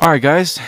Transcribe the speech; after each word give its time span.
All 0.00 0.08
right, 0.08 0.22
guys, 0.22 0.58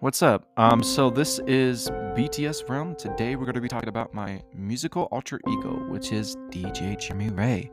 what's 0.00 0.22
up? 0.22 0.48
Um, 0.56 0.82
so 0.82 1.08
this 1.08 1.38
is 1.46 1.88
BTS 2.16 2.68
Realm. 2.68 2.96
Today 2.96 3.36
we're 3.36 3.44
going 3.44 3.54
to 3.54 3.60
be 3.60 3.68
talking 3.68 3.88
about 3.88 4.12
my 4.12 4.42
musical 4.52 5.04
alter 5.12 5.38
ego, 5.48 5.86
which 5.88 6.10
is 6.10 6.34
DJ 6.50 6.98
Jeremy 6.98 7.30
Ray. 7.30 7.70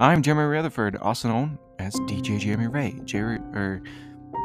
I'm 0.00 0.22
Jeremy 0.22 0.42
Retherford, 0.42 1.00
also 1.00 1.28
known 1.28 1.56
as 1.78 1.94
DJ 2.00 2.40
Jeremy 2.40 2.66
Ray. 2.66 3.00
Jerry, 3.04 3.38
or 3.54 3.80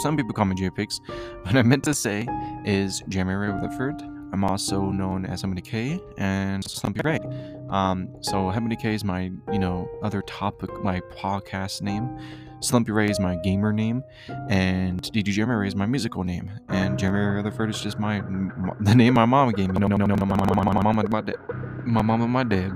some 0.02 0.16
people 0.16 0.32
call 0.32 0.46
me 0.46 0.56
JPix. 0.56 0.94
What 1.42 1.56
I 1.56 1.64
meant 1.64 1.84
to 1.86 1.94
say 1.96 2.28
is 2.66 3.02
Jeremy 3.10 3.34
Retherford. 3.34 4.15
I'm 4.32 4.44
also 4.44 4.92
known 4.92 5.26
as 5.26 5.42
Heavenly 5.42 5.62
K 5.62 6.00
and 6.18 6.64
Slumpy 6.64 7.02
Ray. 7.04 7.20
Um, 7.70 8.10
so 8.22 8.50
Heavenly 8.50 8.76
K 8.76 8.94
is 8.94 9.04
my, 9.04 9.32
you 9.52 9.60
know, 9.60 9.90
other 10.04 10.22
topic, 10.24 10.72
my 10.84 11.00
podcast 11.18 11.82
name. 11.82 12.20
Slumpy 12.60 12.92
Ray 12.92 13.10
is 13.10 13.20
my 13.20 13.36
gamer 13.36 13.72
name, 13.72 14.04
and 14.50 15.02
DJ 15.02 15.26
Jeremy 15.26 15.56
Ray 15.56 15.68
is 15.68 15.76
my 15.76 15.86
musical 15.86 16.24
name, 16.24 16.52
and 16.70 16.98
Jeremy 16.98 17.44
Retherford 17.44 17.70
is 17.70 17.80
just 17.82 18.00
my 18.00 18.22
the 18.80 18.96
name 18.96 19.14
my 19.14 19.26
mom 19.26 19.52
gave 19.52 19.70
me. 19.70 19.78
No, 19.80 19.88
no, 19.88 19.98
no, 19.98 20.06
no, 20.06 20.16
my 20.16 20.26
mom, 20.26 20.48
my 20.48 20.82
mom, 20.82 20.96
my 21.10 21.22
dad, 21.22 21.36
my 21.86 22.02
mom 22.02 22.22
and 22.22 22.32
my 22.32 22.44
dad. 22.44 22.76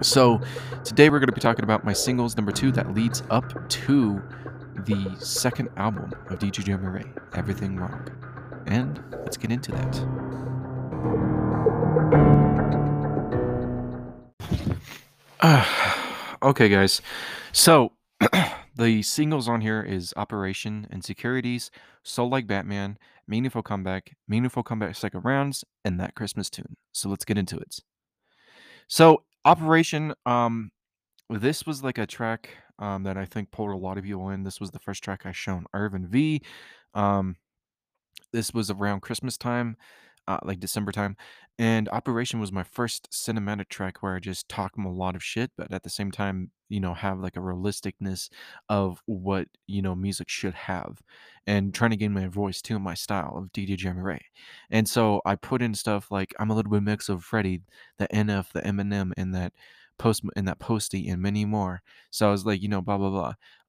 So 0.00 0.40
today 0.84 1.10
we're 1.10 1.18
going 1.18 1.28
to 1.28 1.34
be 1.34 1.40
talking 1.40 1.64
about 1.64 1.84
my 1.84 1.92
singles 1.92 2.36
number 2.36 2.52
two 2.52 2.70
that 2.72 2.94
leads 2.94 3.22
up 3.30 3.68
to 3.68 4.22
the 4.84 5.16
second 5.18 5.68
album 5.76 6.12
of 6.30 6.38
DJ 6.38 6.64
Jeremy 6.64 6.88
Ray, 6.88 7.04
Everything 7.34 7.76
Wrong, 7.76 8.08
and 8.68 9.02
let's 9.12 9.36
get 9.36 9.50
into 9.50 9.72
that. 9.72 10.28
Uh, 15.40 15.64
okay, 16.42 16.68
guys. 16.68 17.00
So 17.52 17.92
the 18.76 19.02
singles 19.02 19.48
on 19.48 19.60
here 19.60 19.82
is 19.82 20.12
Operation 20.16 20.86
Insecurities, 20.92 21.70
Soul 22.02 22.28
Like 22.28 22.46
Batman, 22.46 22.98
Meaningful 23.26 23.62
Comeback, 23.62 24.16
Meaningful 24.26 24.62
Comeback 24.62 24.94
Second 24.96 25.24
Rounds, 25.24 25.64
and 25.84 25.98
that 26.00 26.14
Christmas 26.14 26.50
tune. 26.50 26.76
So 26.92 27.08
let's 27.08 27.24
get 27.24 27.38
into 27.38 27.56
it. 27.56 27.80
So 28.86 29.24
Operation, 29.44 30.14
um, 30.26 30.70
this 31.30 31.66
was 31.66 31.82
like 31.82 31.98
a 31.98 32.06
track 32.06 32.50
um, 32.78 33.02
that 33.04 33.16
I 33.16 33.24
think 33.24 33.50
pulled 33.50 33.70
a 33.70 33.76
lot 33.76 33.98
of 33.98 34.04
people 34.04 34.30
in. 34.30 34.44
This 34.44 34.60
was 34.60 34.70
the 34.70 34.78
first 34.78 35.02
track 35.02 35.22
I 35.24 35.32
shown 35.32 35.66
Irvin 35.74 36.06
V. 36.06 36.42
Um, 36.94 37.36
this 38.32 38.52
was 38.52 38.70
around 38.70 39.00
Christmas 39.00 39.36
time 39.36 39.76
uh, 40.28 40.38
like 40.44 40.60
December 40.60 40.92
time. 40.92 41.16
And 41.58 41.88
Operation 41.88 42.38
was 42.38 42.52
my 42.52 42.62
first 42.62 43.10
cinematic 43.10 43.68
track 43.68 43.96
where 44.00 44.14
I 44.14 44.20
just 44.20 44.48
talk 44.48 44.76
a 44.76 44.88
lot 44.88 45.16
of 45.16 45.24
shit, 45.24 45.50
but 45.56 45.72
at 45.72 45.82
the 45.82 45.90
same 45.90 46.12
time, 46.12 46.50
you 46.68 46.78
know, 46.78 46.94
have 46.94 47.18
like 47.18 47.36
a 47.36 47.40
realisticness 47.40 48.28
of 48.68 49.02
what, 49.06 49.48
you 49.66 49.82
know, 49.82 49.94
music 49.94 50.28
should 50.28 50.54
have 50.54 51.02
and 51.46 51.74
trying 51.74 51.90
to 51.90 51.96
gain 51.96 52.12
my 52.12 52.28
voice 52.28 52.60
to 52.62 52.78
my 52.78 52.94
style 52.94 53.36
of 53.36 53.52
DJ 53.52 53.76
Jeremy 53.76 54.02
Ray. 54.02 54.20
And 54.70 54.86
so 54.86 55.22
I 55.24 55.34
put 55.34 55.62
in 55.62 55.74
stuff 55.74 56.10
like 56.10 56.34
I'm 56.38 56.50
a 56.50 56.54
little 56.54 56.70
bit 56.70 56.82
mix 56.82 57.08
of 57.08 57.24
Freddie, 57.24 57.62
the 57.96 58.06
NF, 58.08 58.52
the 58.52 58.60
Eminem, 58.60 59.12
and 59.16 59.34
that 59.34 59.54
post 59.98 60.22
and 60.36 60.46
that 60.46 60.60
posty 60.60 61.08
and 61.08 61.22
many 61.22 61.46
more. 61.46 61.80
So 62.10 62.28
I 62.28 62.30
was 62.30 62.44
like, 62.44 62.62
you 62.62 62.68
know, 62.68 62.82
blah 62.82 62.98
blah 62.98 63.10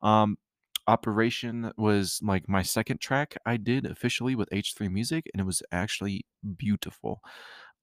blah. 0.02 0.08
Um, 0.08 0.38
Operation 0.88 1.72
was 1.78 2.20
like 2.24 2.50
my 2.50 2.62
second 2.62 3.00
track 3.00 3.36
I 3.46 3.58
did 3.58 3.86
officially 3.86 4.36
with 4.36 4.50
H3 4.50 4.92
Music, 4.92 5.26
and 5.34 5.42
it 5.42 5.46
was 5.46 5.62
actually 5.72 6.26
beautiful. 6.58 7.22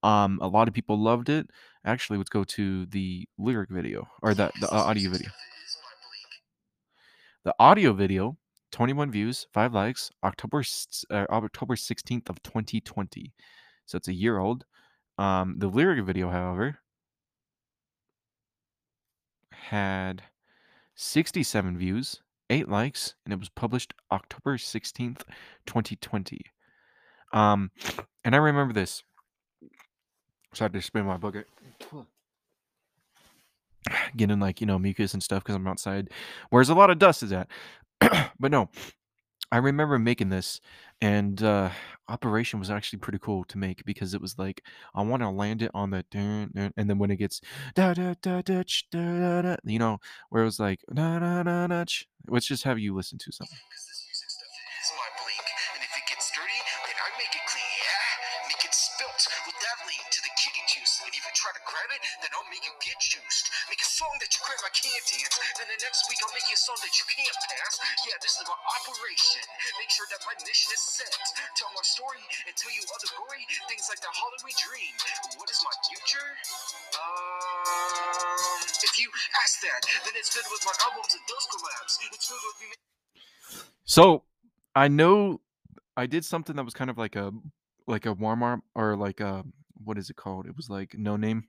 Um, 0.03 0.39
a 0.41 0.47
lot 0.47 0.67
of 0.67 0.73
people 0.73 0.97
loved 0.97 1.29
it. 1.29 1.49
Actually, 1.85 2.17
let's 2.17 2.29
go 2.29 2.43
to 2.43 2.85
the 2.87 3.27
lyric 3.37 3.69
video 3.69 4.07
or 4.21 4.33
the, 4.33 4.51
the 4.59 4.71
uh, 4.71 4.77
audio 4.77 5.09
video. 5.09 5.29
The 7.43 7.55
audio 7.59 7.93
video, 7.93 8.37
21 8.71 9.11
views, 9.11 9.47
5 9.53 9.73
likes, 9.73 10.11
October 10.23 10.63
uh, 11.09 11.25
October 11.29 11.75
16th 11.75 12.29
of 12.29 12.43
2020. 12.43 13.33
So 13.85 13.95
it's 13.95 14.09
a 14.09 14.13
year 14.13 14.37
old. 14.37 14.65
Um, 15.17 15.55
the 15.57 15.67
lyric 15.67 16.05
video, 16.05 16.29
however, 16.29 16.79
had 19.51 20.23
67 20.95 21.77
views, 21.77 22.21
eight 22.49 22.69
likes, 22.69 23.15
and 23.25 23.33
it 23.33 23.39
was 23.39 23.49
published 23.49 23.93
October 24.11 24.57
16th, 24.57 25.21
2020. 25.65 26.41
Um, 27.33 27.71
and 28.23 28.35
I 28.35 28.37
remember 28.37 28.73
this. 28.73 29.03
Sorry 30.53 30.69
to 30.71 30.81
spin 30.81 31.05
my 31.05 31.17
bucket. 31.17 31.47
Getting 34.17 34.39
like, 34.39 34.61
you 34.61 34.67
know, 34.67 34.79
mucus 34.79 35.13
and 35.13 35.23
stuff 35.23 35.43
because 35.43 35.55
I'm 35.55 35.67
outside. 35.67 36.09
Where's 36.49 36.69
a 36.69 36.75
lot 36.75 36.89
of 36.89 36.99
dust 36.99 37.23
is 37.23 37.31
at. 37.31 37.47
but 38.39 38.51
no, 38.51 38.69
I 39.51 39.57
remember 39.57 39.97
making 39.97 40.29
this, 40.29 40.59
and 41.01 41.41
uh, 41.41 41.69
Operation 42.09 42.59
was 42.59 42.69
actually 42.69 42.99
pretty 42.99 43.19
cool 43.19 43.45
to 43.45 43.57
make 43.57 43.85
because 43.85 44.13
it 44.13 44.21
was 44.21 44.37
like 44.37 44.63
I 44.93 45.01
want 45.03 45.21
to 45.21 45.29
land 45.29 45.61
it 45.61 45.71
on 45.73 45.91
the 45.91 46.03
and 46.13 46.71
then 46.75 46.97
when 46.97 47.11
it 47.11 47.17
gets 47.17 47.41
da 47.75 47.93
da 47.93 48.13
da 48.21 48.41
da 48.41 48.63
da 48.91 49.41
da, 49.41 49.55
you 49.63 49.79
know, 49.79 49.99
where 50.29 50.41
it 50.41 50.45
was 50.45 50.59
like 50.59 50.81
da 50.93 51.19
da 51.19 51.43
da 51.43 51.67
da. 51.67 51.85
Let's 52.27 52.47
just 52.47 52.63
have 52.63 52.79
you 52.79 52.93
listen 52.93 53.17
to 53.19 53.31
something. 53.31 53.57
Try 61.37 61.53
to 61.53 61.61
grab 61.69 61.89
it, 61.93 62.01
then 62.25 62.31
I'll 62.33 62.49
make 62.49 62.65
you 62.65 62.73
get 62.81 62.97
juiced. 62.97 63.45
Make 63.69 63.77
a 63.77 63.85
song 63.85 64.09
that 64.17 64.33
you 64.33 64.41
crave, 64.41 64.61
I 64.65 64.73
can't 64.73 65.05
dance. 65.05 65.35
Then 65.61 65.69
the 65.69 65.79
next 65.85 66.09
week 66.09 66.17
I'll 66.25 66.33
make 66.33 66.49
you 66.49 66.57
a 66.57 66.63
song 66.65 66.81
that 66.81 66.93
you 66.97 67.05
can't 67.05 67.37
pass. 67.45 67.77
Yeah, 68.09 68.17
this 68.19 68.41
is 68.41 68.43
my 68.49 68.57
operation. 68.57 69.45
Make 69.77 69.91
sure 69.93 70.09
that 70.09 70.21
my 70.25 70.33
mission 70.41 70.73
is 70.73 70.81
set. 70.81 71.13
Tell 71.55 71.69
my 71.77 71.85
story 71.85 72.25
and 72.49 72.53
tell 72.57 72.73
you 72.73 72.81
other 72.89 73.09
gory 73.13 73.45
things 73.69 73.85
like 73.85 74.01
the 74.01 74.09
Halloween 74.09 74.57
dream. 74.57 74.93
What 75.37 75.49
is 75.53 75.61
my 75.61 75.75
future? 75.85 76.29
Um, 76.97 78.61
if 78.81 78.93
you 78.97 79.07
ask 79.45 79.61
that, 79.61 79.81
then 80.09 80.17
it's 80.17 80.33
filled 80.33 80.49
with 80.49 80.65
my 80.65 80.75
albums 80.89 81.13
and 81.13 81.23
those 81.29 81.45
collabs. 81.53 81.93
It's 82.09 82.25
filled 82.25 82.41
with 82.49 82.57
me. 82.65 82.69
So 83.85 84.25
I 84.73 84.89
know 84.89 85.39
I 85.93 86.09
did 86.09 86.25
something 86.25 86.57
that 86.57 86.65
was 86.65 86.73
kind 86.73 86.89
of 86.89 86.97
like 86.97 87.15
a 87.15 87.29
like 87.87 88.05
a 88.05 88.11
warm 88.11 88.43
up 88.43 88.59
or 88.75 88.97
like 88.97 89.21
a 89.21 89.45
what 89.83 89.97
is 89.97 90.09
it 90.09 90.15
called? 90.15 90.47
It 90.47 90.55
was 90.55 90.69
like 90.69 90.95
No 90.97 91.17
Name, 91.17 91.47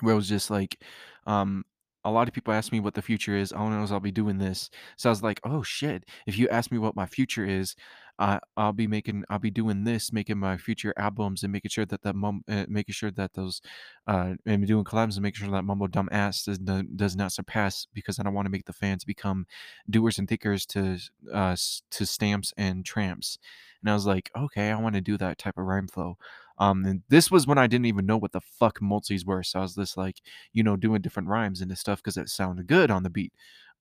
where 0.00 0.14
it 0.14 0.16
was 0.16 0.28
just 0.28 0.50
like, 0.50 0.82
um, 1.26 1.64
a 2.04 2.10
lot 2.10 2.28
of 2.28 2.34
people 2.34 2.54
ask 2.54 2.72
me 2.72 2.80
what 2.80 2.94
the 2.94 3.02
future 3.02 3.36
is. 3.36 3.52
I 3.52 3.68
know 3.68 3.82
is 3.82 3.92
I'll 3.92 4.00
be 4.00 4.12
doing 4.12 4.38
this. 4.38 4.70
So 4.96 5.10
I 5.10 5.12
was 5.12 5.22
like, 5.22 5.40
oh 5.44 5.62
shit! 5.62 6.04
If 6.26 6.38
you 6.38 6.48
ask 6.48 6.70
me 6.70 6.78
what 6.78 6.96
my 6.96 7.06
future 7.06 7.44
is, 7.44 7.74
uh, 8.18 8.40
I'll 8.56 8.72
be 8.72 8.86
making, 8.88 9.24
I'll 9.30 9.38
be 9.38 9.50
doing 9.50 9.84
this, 9.84 10.12
making 10.12 10.38
my 10.38 10.56
future 10.56 10.92
albums 10.96 11.44
and 11.44 11.52
making 11.52 11.68
sure 11.70 11.86
that 11.86 12.02
that 12.02 12.16
mum, 12.16 12.42
uh, 12.48 12.64
making 12.68 12.94
sure 12.94 13.12
that 13.12 13.34
those, 13.34 13.60
uh, 14.08 14.34
and 14.44 14.66
doing 14.66 14.84
collabs 14.84 15.14
and 15.14 15.22
making 15.22 15.44
sure 15.44 15.50
that 15.52 15.62
mumble 15.62 15.86
dumb 15.86 16.08
ass 16.10 16.44
does, 16.44 16.58
does 16.58 17.14
not 17.14 17.32
surpass 17.32 17.86
because 17.94 18.18
I 18.18 18.24
don't 18.24 18.34
want 18.34 18.46
to 18.46 18.50
make 18.50 18.64
the 18.64 18.72
fans 18.72 19.04
become 19.04 19.46
doers 19.88 20.18
and 20.18 20.28
thinkers 20.28 20.66
to, 20.66 20.98
uh, 21.32 21.56
to 21.90 22.06
stamps 22.06 22.52
and 22.56 22.84
tramps. 22.84 23.38
And 23.82 23.90
I 23.90 23.94
was 23.94 24.06
like, 24.06 24.30
okay, 24.36 24.70
I 24.70 24.80
want 24.80 24.96
to 24.96 25.00
do 25.00 25.16
that 25.18 25.38
type 25.38 25.56
of 25.56 25.64
rhyme 25.64 25.86
flow. 25.86 26.18
Um, 26.58 26.84
and 26.84 27.02
this 27.08 27.30
was 27.30 27.46
when 27.46 27.58
I 27.58 27.66
didn't 27.66 27.86
even 27.86 28.06
know 28.06 28.16
what 28.16 28.32
the 28.32 28.40
fuck 28.40 28.80
multis 28.82 29.24
were. 29.24 29.42
So 29.42 29.60
I 29.60 29.62
was 29.62 29.74
just 29.74 29.96
like, 29.96 30.20
you 30.52 30.62
know, 30.62 30.76
doing 30.76 31.00
different 31.02 31.28
rhymes 31.28 31.60
and 31.60 31.70
this 31.70 31.80
stuff 31.80 31.98
because 32.02 32.16
it 32.16 32.28
sounded 32.28 32.66
good 32.66 32.90
on 32.90 33.02
the 33.04 33.10
beat. 33.10 33.32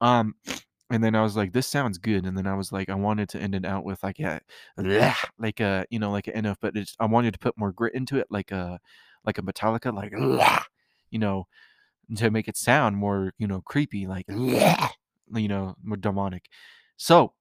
Um, 0.02 0.36
and 0.90 1.04
then 1.04 1.16
I 1.16 1.22
was 1.22 1.36
like, 1.36 1.54
this 1.54 1.68
sounds 1.68 1.98
good. 1.98 2.26
And 2.26 2.38
then 2.38 2.48
I 2.48 2.56
was 2.56 2.72
like, 2.72 2.90
I 2.90 2.96
wanted 2.96 3.30
to 3.30 3.42
end 3.42 3.56
it 3.56 3.66
out 3.66 3.84
with 3.84 4.02
like 4.04 4.20
a, 4.20 4.40
like 5.38 5.60
a, 5.60 5.86
you 5.90 6.00
know, 6.00 6.12
like 6.12 6.28
an 6.28 6.36
enough, 6.36 6.58
but 6.62 6.74
I 7.00 7.06
wanted 7.06 7.34
to 7.34 7.40
put 7.40 7.58
more 7.58 7.72
grit 7.72 7.94
into 7.96 8.18
it, 8.18 8.28
like 8.30 8.52
a, 8.52 8.80
like 9.26 9.38
a 9.38 9.42
Metallica, 9.42 9.94
like, 9.94 10.14
you 11.12 11.20
know, 11.20 11.48
to 12.16 12.32
make 12.32 12.48
it 12.48 12.58
sound 12.58 12.98
more, 12.98 13.34
you 13.38 13.48
know, 13.48 13.62
creepy, 13.62 14.08
like, 14.08 14.26
you 14.30 15.48
know, 15.48 15.76
more 15.84 15.98
demonic. 15.98 16.46
So 16.98 17.34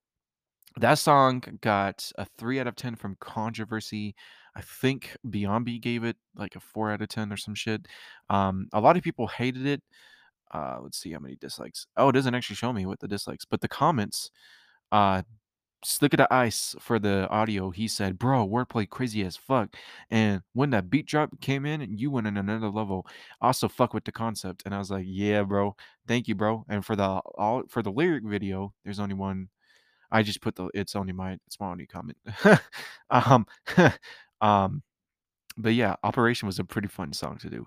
that 0.77 0.95
song 0.95 1.43
got 1.61 2.11
a 2.19 2.27
three 2.39 2.61
out 2.61 2.67
of 2.67 2.77
10 2.77 2.97
from 2.97 3.17
Controversy. 3.21 4.15
I 4.57 4.63
think 4.63 5.17
Beyond 5.31 5.67
B 5.67 5.79
gave 5.79 6.05
it 6.05 6.17
like 6.37 6.57
a 6.57 6.61
four 6.61 6.91
out 6.91 7.03
of 7.03 7.09
10 7.09 7.33
or 7.33 7.37
some 7.37 7.55
shit. 7.55 7.87
Um, 8.31 8.69
a 8.73 8.81
lot 8.81 8.97
of 8.97 9.03
people 9.03 9.27
hated 9.29 9.67
it. 9.67 9.83
Uh, 10.53 10.79
let's 10.83 10.99
see 10.99 11.13
how 11.13 11.19
many 11.19 11.37
dislikes. 11.37 11.87
Oh, 11.97 12.09
it 12.09 12.13
doesn't 12.13 12.35
actually 12.35 12.57
show 12.57 12.73
me 12.73 12.87
what 12.87 13.01
the 13.01 13.09
dislikes, 13.09 13.45
but 13.45 13.61
the 13.61 13.69
comments, 13.69 14.31
uh, 14.93 15.23
Slick 15.85 16.15
of 16.15 16.19
the 16.19 16.35
Ice 16.35 16.75
for 16.81 16.99
the 16.99 17.29
audio, 17.31 17.71
he 17.71 17.89
said, 17.89 18.19
Bro, 18.19 18.49
wordplay 18.49 18.89
crazy 18.89 19.23
as 19.25 19.37
fuck. 19.37 19.77
And 20.11 20.43
when 20.55 20.71
that 20.71 20.91
beat 20.91 21.07
drop 21.07 21.41
came 21.41 21.67
in, 21.67 21.97
you 21.99 22.11
went 22.11 22.27
in 22.27 22.37
another 22.37 22.71
level. 22.71 23.07
Also 23.41 23.69
fuck 23.69 23.95
with 23.95 24.05
the 24.05 24.13
concept. 24.13 24.63
And 24.67 24.75
I 24.75 24.79
was 24.79 24.91
like, 24.91 25.05
Yeah, 25.07 25.43
bro. 25.45 25.77
Thank 26.09 26.29
you, 26.29 26.35
bro. 26.35 26.65
And 26.69 26.85
for 26.85 26.97
the 26.97 27.05
all 27.05 27.63
for 27.69 27.83
the 27.83 27.93
lyric 27.93 28.25
video, 28.25 28.75
there's 28.85 28.99
only 29.01 29.15
one. 29.15 29.49
I 30.11 30.23
just 30.23 30.41
put 30.41 30.57
the 30.57 30.71
it's 30.75 30.97
only 30.97 31.13
my 31.13 31.39
it's 31.47 31.61
my 31.61 31.71
only 31.71 31.87
comment. 31.87 32.19
um 33.11 33.47
Um, 34.41 34.83
but 35.57 35.75
yeah, 35.75 35.97
Operation 36.03 36.47
was 36.47 36.59
a 36.59 36.65
pretty 36.65 36.89
fun 36.89 37.13
song 37.13 37.39
to 37.39 37.51
do. 37.51 37.67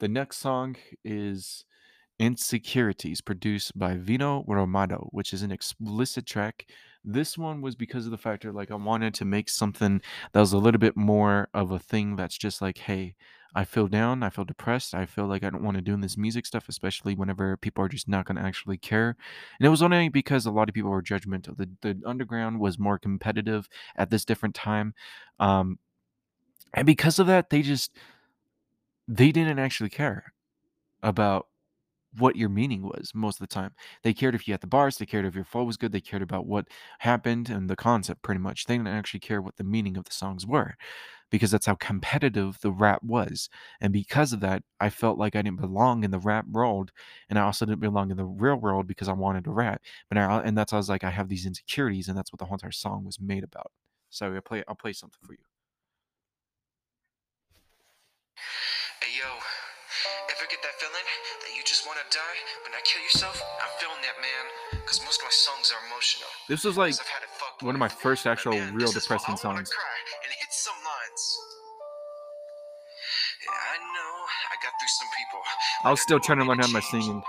The 0.00 0.08
next 0.08 0.38
song 0.38 0.76
is 1.04 1.64
Insecurities, 2.18 3.20
produced 3.20 3.78
by 3.78 3.96
Vino 3.96 4.44
Romano, 4.46 5.08
which 5.12 5.32
is 5.32 5.42
an 5.42 5.52
explicit 5.52 6.26
track. 6.26 6.66
This 7.04 7.38
one 7.38 7.60
was 7.60 7.76
because 7.76 8.06
of 8.06 8.10
the 8.10 8.18
factor 8.18 8.52
like 8.52 8.70
I 8.70 8.74
wanted 8.74 9.14
to 9.14 9.24
make 9.24 9.48
something 9.48 10.02
that 10.32 10.40
was 10.40 10.52
a 10.52 10.58
little 10.58 10.80
bit 10.80 10.96
more 10.96 11.48
of 11.54 11.70
a 11.70 11.78
thing 11.78 12.16
that's 12.16 12.36
just 12.36 12.60
like, 12.60 12.78
hey, 12.78 13.14
I 13.54 13.64
feel 13.64 13.86
down, 13.86 14.22
I 14.22 14.30
feel 14.30 14.44
depressed, 14.44 14.94
I 14.94 15.06
feel 15.06 15.26
like 15.26 15.42
I 15.42 15.50
don't 15.50 15.62
want 15.62 15.76
to 15.76 15.80
do 15.82 15.96
this 15.96 16.18
music 16.18 16.44
stuff, 16.44 16.68
especially 16.68 17.14
whenever 17.14 17.56
people 17.56 17.82
are 17.84 17.88
just 17.88 18.08
not 18.08 18.26
going 18.26 18.36
to 18.36 18.42
actually 18.42 18.78
care. 18.78 19.16
And 19.58 19.66
it 19.66 19.70
was 19.70 19.82
only 19.82 20.08
because 20.08 20.44
a 20.44 20.50
lot 20.50 20.68
of 20.68 20.74
people 20.74 20.90
were 20.90 21.02
judgmental. 21.02 21.56
The 21.56 21.70
the 21.80 22.00
underground 22.04 22.60
was 22.60 22.78
more 22.78 22.98
competitive 22.98 23.68
at 23.96 24.10
this 24.10 24.24
different 24.24 24.54
time. 24.54 24.94
Um, 25.40 25.78
and 26.74 26.86
because 26.86 27.18
of 27.18 27.26
that, 27.28 27.50
they 27.50 27.62
just 27.62 27.96
they 29.06 29.32
didn't 29.32 29.58
actually 29.58 29.90
care 29.90 30.32
about 31.02 31.46
what 32.16 32.36
your 32.36 32.48
meaning 32.48 32.82
was 32.82 33.12
most 33.14 33.40
of 33.40 33.48
the 33.48 33.54
time. 33.54 33.72
They 34.02 34.14
cared 34.14 34.34
if 34.34 34.48
you 34.48 34.54
had 34.54 34.60
the 34.60 34.66
bars, 34.66 34.96
they 34.96 35.06
cared 35.06 35.26
if 35.26 35.34
your 35.34 35.44
flow 35.44 35.64
was 35.64 35.76
good, 35.76 35.92
they 35.92 36.00
cared 36.00 36.22
about 36.22 36.46
what 36.46 36.68
happened 37.00 37.50
and 37.50 37.68
the 37.68 37.76
concept 37.76 38.22
pretty 38.22 38.40
much. 38.40 38.64
They 38.64 38.74
didn't 38.76 38.88
actually 38.88 39.20
care 39.20 39.42
what 39.42 39.56
the 39.56 39.64
meaning 39.64 39.96
of 39.96 40.04
the 40.04 40.12
songs 40.12 40.46
were 40.46 40.74
because 41.30 41.50
that's 41.50 41.66
how 41.66 41.74
competitive 41.74 42.58
the 42.62 42.72
rap 42.72 43.02
was. 43.02 43.48
And 43.80 43.92
because 43.92 44.32
of 44.32 44.40
that, 44.40 44.62
I 44.80 44.90
felt 44.90 45.18
like 45.18 45.36
I 45.36 45.42
didn't 45.42 45.60
belong 45.60 46.04
in 46.04 46.10
the 46.10 46.18
rap 46.18 46.46
world 46.48 46.92
and 47.28 47.38
I 47.38 47.42
also 47.42 47.66
didn't 47.66 47.80
belong 47.80 48.10
in 48.10 48.16
the 48.16 48.24
real 48.24 48.56
world 48.56 48.86
because 48.86 49.08
I 49.08 49.12
wanted 49.12 49.44
to 49.44 49.50
rap. 49.50 49.82
But 50.08 50.18
I, 50.18 50.40
and 50.42 50.56
that's 50.56 50.72
I 50.72 50.76
was 50.76 50.88
like 50.88 51.04
I 51.04 51.10
have 51.10 51.28
these 51.28 51.46
insecurities 51.46 52.08
and 52.08 52.16
that's 52.16 52.32
what 52.32 52.38
the 52.38 52.46
whole 52.46 52.54
entire 52.56 52.72
song 52.72 53.04
was 53.04 53.20
made 53.20 53.44
about. 53.44 53.72
So 54.10 54.32
I'll 54.34 54.40
play 54.40 54.64
I'll 54.68 54.74
play 54.74 54.92
something 54.92 55.20
for 55.24 55.32
you. 55.34 55.38
Die 62.10 62.38
but 62.64 62.72
not 62.72 62.84
kill 62.84 63.02
yourself? 63.02 63.40
I'm 63.60 63.72
feeling 63.80 64.00
that, 64.02 64.16
man, 64.20 64.44
because 64.82 65.00
most 65.04 65.20
of 65.20 65.24
my 65.24 65.34
songs 65.34 65.72
are 65.72 65.80
emotional. 65.86 66.28
This 66.48 66.64
was 66.64 66.76
like 66.76 66.94
one 67.60 67.74
of 67.74 67.78
my 67.78 67.88
first 67.88 68.26
actual 68.26 68.52
man, 68.52 68.74
real 68.74 68.92
depressing 68.92 69.36
songs. 69.36 69.70
and 69.70 70.32
hit 70.32 70.52
some 70.52 70.74
lines. 70.74 71.22
Yeah, 73.44 73.52
I 73.52 73.76
know. 73.78 74.12
I 74.50 74.54
got 74.62 74.72
through 74.80 74.94
some 74.98 75.08
people. 75.16 75.40
I 75.84 75.90
was 75.90 76.00
still 76.00 76.20
trying 76.20 76.38
to 76.38 76.44
learn 76.44 76.58
how 76.58 76.68
my 76.68 76.80
singing. 76.80 77.22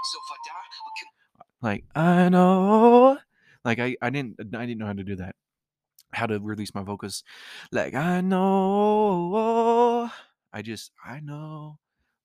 Like 1.62 1.84
I 1.94 2.30
know, 2.30 3.18
like 3.66 3.80
I, 3.80 3.96
I 4.02 4.10
didn't 4.10 4.40
I 4.56 4.66
didn't 4.66 4.78
know 4.78 4.86
how 4.86 4.94
to 4.94 5.04
do 5.04 5.18
that, 5.18 5.36
how 6.14 6.25
to 6.25 6.40
release 6.40 6.74
my 6.74 6.84
vocals. 6.84 7.24
Like 7.72 7.94
I 7.96 8.22
know 8.22 10.10
I 10.54 10.62
just 10.62 10.92
I 11.06 11.20
know 11.20 11.80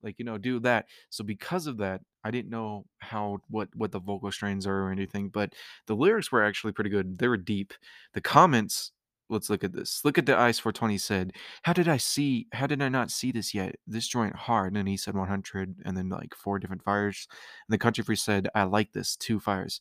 like 0.05 0.19
you 0.19 0.25
know 0.25 0.39
do 0.39 0.61
that. 0.61 0.87
So 1.11 1.25
because 1.25 1.67
of 1.67 1.79
that 1.79 2.01
i 2.25 2.31
didn't 2.31 2.51
know 2.51 2.85
how 2.99 3.39
what 3.49 3.69
what 3.75 3.93
the 3.93 4.01
vocal 4.01 4.33
strains 4.33 4.67
are 4.67 4.83
or 4.85 4.91
anything 4.91 5.29
but 5.29 5.53
the 5.87 5.95
lyrics 5.95 6.33
were 6.33 6.45
actually 6.45 6.73
pretty 6.73 6.91
good. 6.91 7.19
They 7.19 7.29
were 7.29 7.37
deep. 7.37 7.75
The 8.15 8.21
comments 8.21 8.93
let's 9.31 9.49
look 9.51 9.65
at 9.65 9.73
this. 9.73 10.03
Look 10.05 10.19
at 10.19 10.27
the 10.27 10.39
ice 10.39 10.59
420 10.59 10.99
said 10.99 11.33
how 11.62 11.73
did 11.73 11.89
i 11.89 11.97
see 11.97 12.47
how 12.53 12.67
did 12.67 12.83
i 12.83 12.89
not 12.89 13.11
see 13.11 13.33
this 13.33 13.55
yet? 13.55 13.77
This 13.87 14.09
joint 14.09 14.37
hard 14.37 14.77
and 14.77 14.89
he 14.89 14.97
said 14.97 15.15
100 15.15 15.77
and 15.85 15.97
then 15.97 16.09
like 16.09 16.35
four 16.35 16.59
different 16.59 16.83
fires. 16.85 17.27
And 17.69 17.75
the 17.75 17.79
country 17.79 18.05
free 18.05 18.17
said 18.17 18.49
i 18.55 18.65
like 18.65 18.93
this. 18.93 19.17
Two 19.17 19.41
fires 19.41 19.81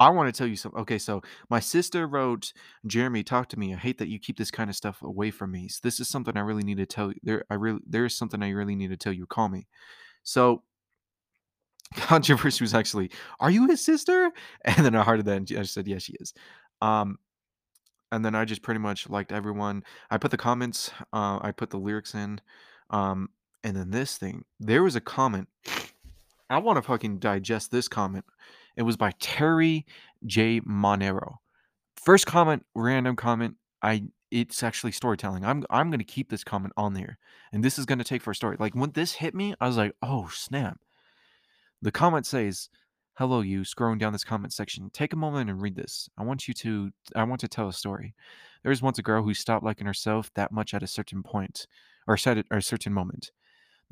I 0.00 0.10
want 0.10 0.32
to 0.32 0.36
tell 0.36 0.46
you 0.46 0.56
something. 0.56 0.80
Okay, 0.80 0.98
so 0.98 1.22
my 1.48 1.60
sister 1.60 2.06
wrote, 2.06 2.52
Jeremy, 2.86 3.22
talk 3.22 3.48
to 3.50 3.58
me. 3.58 3.72
I 3.72 3.76
hate 3.76 3.98
that 3.98 4.08
you 4.08 4.18
keep 4.18 4.36
this 4.36 4.50
kind 4.50 4.68
of 4.68 4.76
stuff 4.76 5.02
away 5.02 5.30
from 5.30 5.52
me. 5.52 5.68
So 5.68 5.80
this 5.82 6.00
is 6.00 6.08
something 6.08 6.36
I 6.36 6.40
really 6.40 6.64
need 6.64 6.78
to 6.78 6.86
tell 6.86 7.10
you. 7.10 7.20
There, 7.22 7.44
I 7.48 7.54
really, 7.54 7.80
there 7.86 8.04
is 8.04 8.16
something 8.16 8.42
I 8.42 8.50
really 8.50 8.74
need 8.74 8.90
to 8.90 8.96
tell 8.96 9.12
you. 9.12 9.26
Call 9.26 9.48
me. 9.48 9.68
So 10.24 10.62
controversy 11.94 12.64
was 12.64 12.74
actually, 12.74 13.10
are 13.38 13.50
you 13.50 13.68
his 13.68 13.84
sister? 13.84 14.30
And 14.64 14.84
then 14.84 14.96
I 14.96 15.04
heard 15.04 15.24
that, 15.24 15.36
and 15.36 15.58
I 15.58 15.62
said, 15.62 15.86
yes, 15.86 16.02
she 16.02 16.14
is. 16.20 16.34
Um, 16.82 17.18
and 18.10 18.24
then 18.24 18.34
I 18.34 18.44
just 18.44 18.62
pretty 18.62 18.80
much 18.80 19.08
liked 19.08 19.32
everyone. 19.32 19.84
I 20.10 20.18
put 20.18 20.30
the 20.30 20.36
comments, 20.36 20.90
uh, 21.12 21.38
I 21.40 21.52
put 21.52 21.70
the 21.70 21.78
lyrics 21.78 22.14
in, 22.14 22.40
um, 22.90 23.28
and 23.62 23.76
then 23.76 23.90
this 23.90 24.16
thing. 24.18 24.44
There 24.60 24.82
was 24.82 24.96
a 24.96 25.00
comment. 25.00 25.48
I 26.50 26.58
want 26.58 26.76
to 26.76 26.82
fucking 26.82 27.18
digest 27.18 27.70
this 27.70 27.88
comment. 27.88 28.24
It 28.76 28.82
was 28.82 28.96
by 28.96 29.12
Terry 29.20 29.86
J. 30.26 30.60
Monero. 30.60 31.36
First 31.96 32.26
comment, 32.26 32.64
random 32.74 33.16
comment. 33.16 33.56
I 33.82 34.04
it's 34.30 34.62
actually 34.62 34.92
storytelling. 34.92 35.44
I'm 35.44 35.64
I'm 35.70 35.90
gonna 35.90 36.04
keep 36.04 36.28
this 36.28 36.44
comment 36.44 36.72
on 36.76 36.94
there, 36.94 37.18
and 37.52 37.62
this 37.62 37.78
is 37.78 37.86
gonna 37.86 38.04
take 38.04 38.22
for 38.22 38.32
a 38.32 38.34
story. 38.34 38.56
Like 38.58 38.74
when 38.74 38.90
this 38.92 39.12
hit 39.12 39.34
me, 39.34 39.54
I 39.60 39.66
was 39.66 39.76
like, 39.76 39.92
oh 40.02 40.28
snap. 40.32 40.78
The 41.82 41.92
comment 41.92 42.26
says, 42.26 42.70
"Hello, 43.14 43.42
you." 43.42 43.60
Scrolling 43.60 43.98
down 43.98 44.12
this 44.12 44.24
comment 44.24 44.52
section, 44.52 44.90
take 44.90 45.12
a 45.12 45.16
moment 45.16 45.50
and 45.50 45.60
read 45.60 45.76
this. 45.76 46.08
I 46.18 46.24
want 46.24 46.48
you 46.48 46.54
to. 46.54 46.90
I 47.14 47.24
want 47.24 47.40
to 47.42 47.48
tell 47.48 47.68
a 47.68 47.72
story. 47.72 48.14
There 48.62 48.70
was 48.70 48.82
once 48.82 48.98
a 48.98 49.02
girl 49.02 49.22
who 49.22 49.34
stopped 49.34 49.64
liking 49.64 49.86
herself 49.86 50.32
that 50.34 50.50
much 50.50 50.74
at 50.74 50.82
a 50.82 50.86
certain 50.86 51.22
point, 51.22 51.66
or 52.06 52.16
said 52.16 52.42
or 52.50 52.56
a 52.58 52.62
certain 52.62 52.92
moment. 52.92 53.30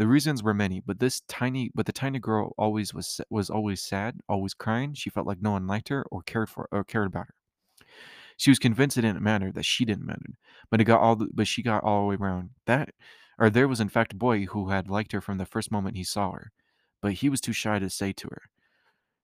The 0.03 0.09
reasons 0.09 0.43
were 0.43 0.53
many, 0.53 0.81
but 0.81 0.99
this 0.99 1.21
tiny 1.29 1.71
but 1.77 1.87
the 1.87 1.93
tiny 1.93 2.19
girl 2.19 2.55
always 2.59 2.93
was 2.93 3.21
was 3.31 3.49
always 3.49 3.81
sad, 3.81 4.19
always 4.29 4.53
crying. 4.53 4.95
She 4.95 5.11
felt 5.11 5.29
like 5.29 5.41
no 5.41 5.53
one 5.53 5.69
liked 5.69 5.91
her 5.91 6.05
or 6.11 6.23
cared 6.23 6.51
for 6.51 6.69
or 6.73 6.83
cared 6.83 7.07
about 7.07 7.29
her. 7.29 7.87
She 8.37 8.51
was 8.51 8.59
convinced 8.59 8.99
it 8.99 9.03
didn't 9.03 9.23
matter, 9.23 9.53
that 9.53 9.65
she 9.65 9.85
didn't 9.85 10.05
matter. 10.05 10.39
But 10.73 10.81
it 10.81 10.87
got 10.87 11.01
all 11.01 11.15
the, 11.15 11.29
but 11.33 11.47
she 11.47 11.63
got 11.63 11.85
all 11.85 12.01
the 12.01 12.07
way 12.09 12.17
around. 12.17 12.51
That 12.67 12.89
or 13.39 13.49
there 13.49 13.69
was 13.69 13.79
in 13.79 13.89
fact 13.91 14.15
a 14.15 14.17
boy 14.17 14.47
who 14.47 14.71
had 14.71 14.91
liked 14.91 15.13
her 15.13 15.21
from 15.21 15.39
the 15.39 15.47
first 15.47 15.71
moment 15.71 15.97
he 15.97 16.03
saw 16.03 16.33
her, 16.33 16.51
but 17.01 17.13
he 17.13 17.29
was 17.29 17.41
too 17.41 17.53
shy 17.53 17.79
to 17.79 17.89
say 17.89 18.13
to 18.13 18.27
her. 18.27 18.43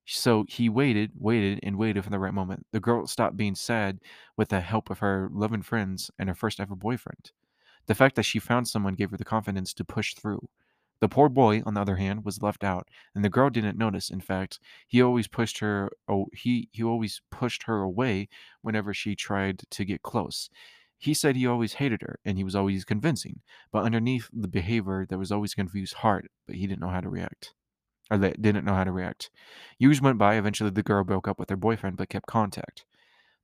So 0.06 0.44
he 0.48 0.68
waited, 0.68 1.10
waited, 1.16 1.58
and 1.64 1.76
waited 1.76 2.04
for 2.04 2.10
the 2.10 2.20
right 2.20 2.32
moment. 2.32 2.66
The 2.70 2.78
girl 2.78 3.04
stopped 3.08 3.36
being 3.36 3.56
sad 3.56 3.98
with 4.36 4.50
the 4.50 4.60
help 4.60 4.90
of 4.90 5.00
her 5.00 5.28
loving 5.32 5.62
friends 5.62 6.08
and 6.20 6.28
her 6.28 6.36
first 6.36 6.60
ever 6.60 6.76
boyfriend. 6.76 7.32
The 7.86 7.96
fact 7.96 8.14
that 8.14 8.26
she 8.26 8.38
found 8.38 8.68
someone 8.68 8.94
gave 8.94 9.10
her 9.10 9.16
the 9.16 9.24
confidence 9.24 9.74
to 9.74 9.84
push 9.84 10.14
through. 10.14 10.48
The 11.00 11.08
poor 11.08 11.28
boy, 11.28 11.62
on 11.64 11.74
the 11.74 11.80
other 11.80 11.96
hand, 11.96 12.24
was 12.24 12.42
left 12.42 12.64
out, 12.64 12.88
and 13.14 13.24
the 13.24 13.30
girl 13.30 13.50
didn't 13.50 13.78
notice. 13.78 14.10
In 14.10 14.20
fact, 14.20 14.58
he 14.86 15.00
always 15.00 15.28
pushed 15.28 15.58
her 15.58 15.90
oh, 16.08 16.26
he 16.32 16.68
he 16.72 16.82
always 16.82 17.22
pushed 17.30 17.64
her 17.64 17.80
away 17.82 18.28
whenever 18.62 18.92
she 18.92 19.14
tried 19.14 19.62
to 19.70 19.84
get 19.84 20.02
close. 20.02 20.50
He 20.98 21.14
said 21.14 21.36
he 21.36 21.46
always 21.46 21.74
hated 21.74 22.02
her 22.02 22.18
and 22.24 22.36
he 22.36 22.44
was 22.44 22.56
always 22.56 22.84
convincing, 22.84 23.40
but 23.70 23.84
underneath 23.84 24.28
the 24.32 24.48
behavior 24.48 25.06
there 25.08 25.18
was 25.18 25.30
always 25.30 25.52
a 25.52 25.56
confused 25.56 25.94
heart, 25.94 26.28
but 26.46 26.56
he 26.56 26.66
didn't 26.66 26.80
know 26.80 26.88
how 26.88 27.00
to 27.00 27.08
react. 27.08 27.54
Or 28.10 28.18
they 28.18 28.32
didn't 28.32 28.64
know 28.64 28.74
how 28.74 28.84
to 28.84 28.92
react. 28.92 29.30
Years 29.78 30.00
went 30.00 30.18
by, 30.18 30.34
eventually 30.36 30.70
the 30.70 30.82
girl 30.82 31.04
broke 31.04 31.28
up 31.28 31.38
with 31.38 31.50
her 31.50 31.56
boyfriend 31.56 31.96
but 31.96 32.08
kept 32.08 32.26
contact. 32.26 32.84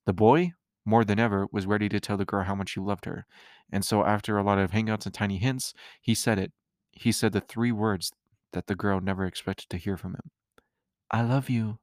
The 0.06 0.12
boy, 0.12 0.52
more 0.84 1.04
than 1.04 1.18
ever, 1.20 1.46
was 1.52 1.66
ready 1.66 1.88
to 1.90 2.00
tell 2.00 2.16
the 2.16 2.24
girl 2.24 2.44
how 2.44 2.54
much 2.54 2.72
he 2.72 2.80
loved 2.80 3.04
her. 3.04 3.26
And 3.70 3.84
so, 3.84 4.04
after 4.04 4.36
a 4.36 4.42
lot 4.42 4.58
of 4.58 4.72
hangouts 4.72 5.06
and 5.06 5.14
tiny 5.14 5.38
hints, 5.38 5.74
he 6.00 6.14
said 6.14 6.38
it. 6.38 6.52
He 6.96 7.12
said 7.12 7.32
the 7.32 7.40
three 7.40 7.72
words 7.72 8.12
that 8.52 8.66
the 8.66 8.74
girl 8.74 9.00
never 9.00 9.24
expected 9.26 9.68
to 9.70 9.76
hear 9.76 9.96
from 9.96 10.14
him 10.14 10.30
I 11.10 11.22
love 11.22 11.50
you. 11.50 11.78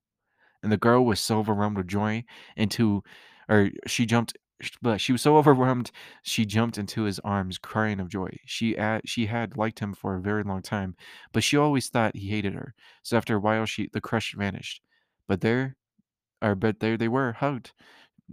And 0.63 0.72
the 0.72 0.77
girl 0.77 1.06
was 1.06 1.20
so 1.20 1.39
overwhelmed 1.39 1.77
with 1.77 1.88
joy 1.88 2.24
into, 2.56 3.03
or 3.50 3.70
she 3.88 4.06
jumped, 4.06 4.38
but 4.82 5.01
she 5.01 5.12
was 5.12 5.22
so 5.22 5.38
overwhelmed, 5.39 5.91
she 6.22 6.46
jumped 6.46 6.77
into 6.77 7.03
his 7.03 7.20
arms, 7.20 7.58
crying 7.58 8.00
of 8.00 8.10
joy. 8.10 8.30
She 8.46 8.75
had, 8.75 9.01
she 9.06 9.25
had 9.25 9.58
liked 9.58 9.80
him 9.80 9.94
for 9.94 10.15
a 10.15 10.22
very 10.22 10.44
long 10.44 10.62
time, 10.62 10.96
but 11.34 11.44
she 11.44 11.58
always 11.58 11.89
thought 11.89 12.15
he 12.15 12.30
hated 12.30 12.53
her. 12.53 12.74
So 13.03 13.18
after 13.18 13.36
a 13.36 13.39
while, 13.39 13.65
she 13.65 13.89
the 13.91 14.01
crush 14.01 14.36
vanished. 14.36 14.82
But 15.27 15.41
there, 15.41 15.77
or 16.41 16.56
but 16.56 16.80
there 16.80 16.98
they 16.98 17.08
were, 17.08 17.34
hugged 17.34 17.72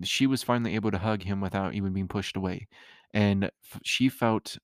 she 0.02 0.26
was 0.26 0.42
finally 0.42 0.74
able 0.74 0.90
to 0.90 0.98
hug 0.98 1.22
him 1.22 1.40
without 1.40 1.74
even 1.74 1.92
being 1.92 2.08
pushed 2.08 2.36
away. 2.36 2.68
And 3.14 3.50
she 3.82 4.08
felt 4.08 4.58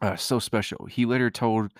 uh, 0.00 0.16
so 0.16 0.38
special. 0.38 0.86
He 0.86 1.06
later 1.06 1.30
told, 1.30 1.72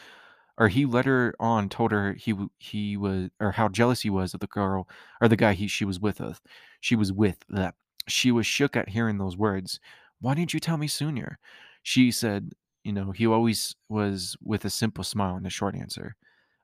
or 0.59 0.69
he 0.69 0.87
later 0.87 1.35
on 1.41 1.69
told 1.69 1.93
her 1.93 2.15
he 2.15 2.35
he 2.59 2.97
was, 2.97 3.31
or 3.41 3.53
how 3.53 3.69
jealous 3.69 4.03
he 4.03 4.11
was 4.11 4.35
of 4.35 4.41
the 4.41 4.47
girl 4.47 4.89
or 5.21 5.29
the 5.29 5.37
guy 5.37 5.55
he 5.55 5.67
she 5.67 5.85
was 5.85 6.01
with 6.01 6.21
us. 6.21 6.41
She 6.81 6.97
was 6.97 7.13
with 7.13 7.39
that. 7.49 7.75
She 8.07 8.31
was 8.31 8.47
shook 8.47 8.77
at 8.77 8.91
hearing 8.91 9.19
those 9.19 9.37
words. 9.37 9.81
Why 10.21 10.35
didn't 10.35 10.55
you 10.55 10.61
tell 10.61 10.77
me 10.77 10.89
sooner? 10.89 11.39
She 11.83 12.11
said, 12.11 12.53
you 12.85 12.93
know, 12.93 13.11
he 13.11 13.27
always 13.27 13.75
was 13.89 14.37
with 14.43 14.65
a 14.65 14.71
simple 14.71 15.05
smile 15.05 15.37
and 15.37 15.47
a 15.47 15.51
short 15.51 15.75
answer. 15.75 16.17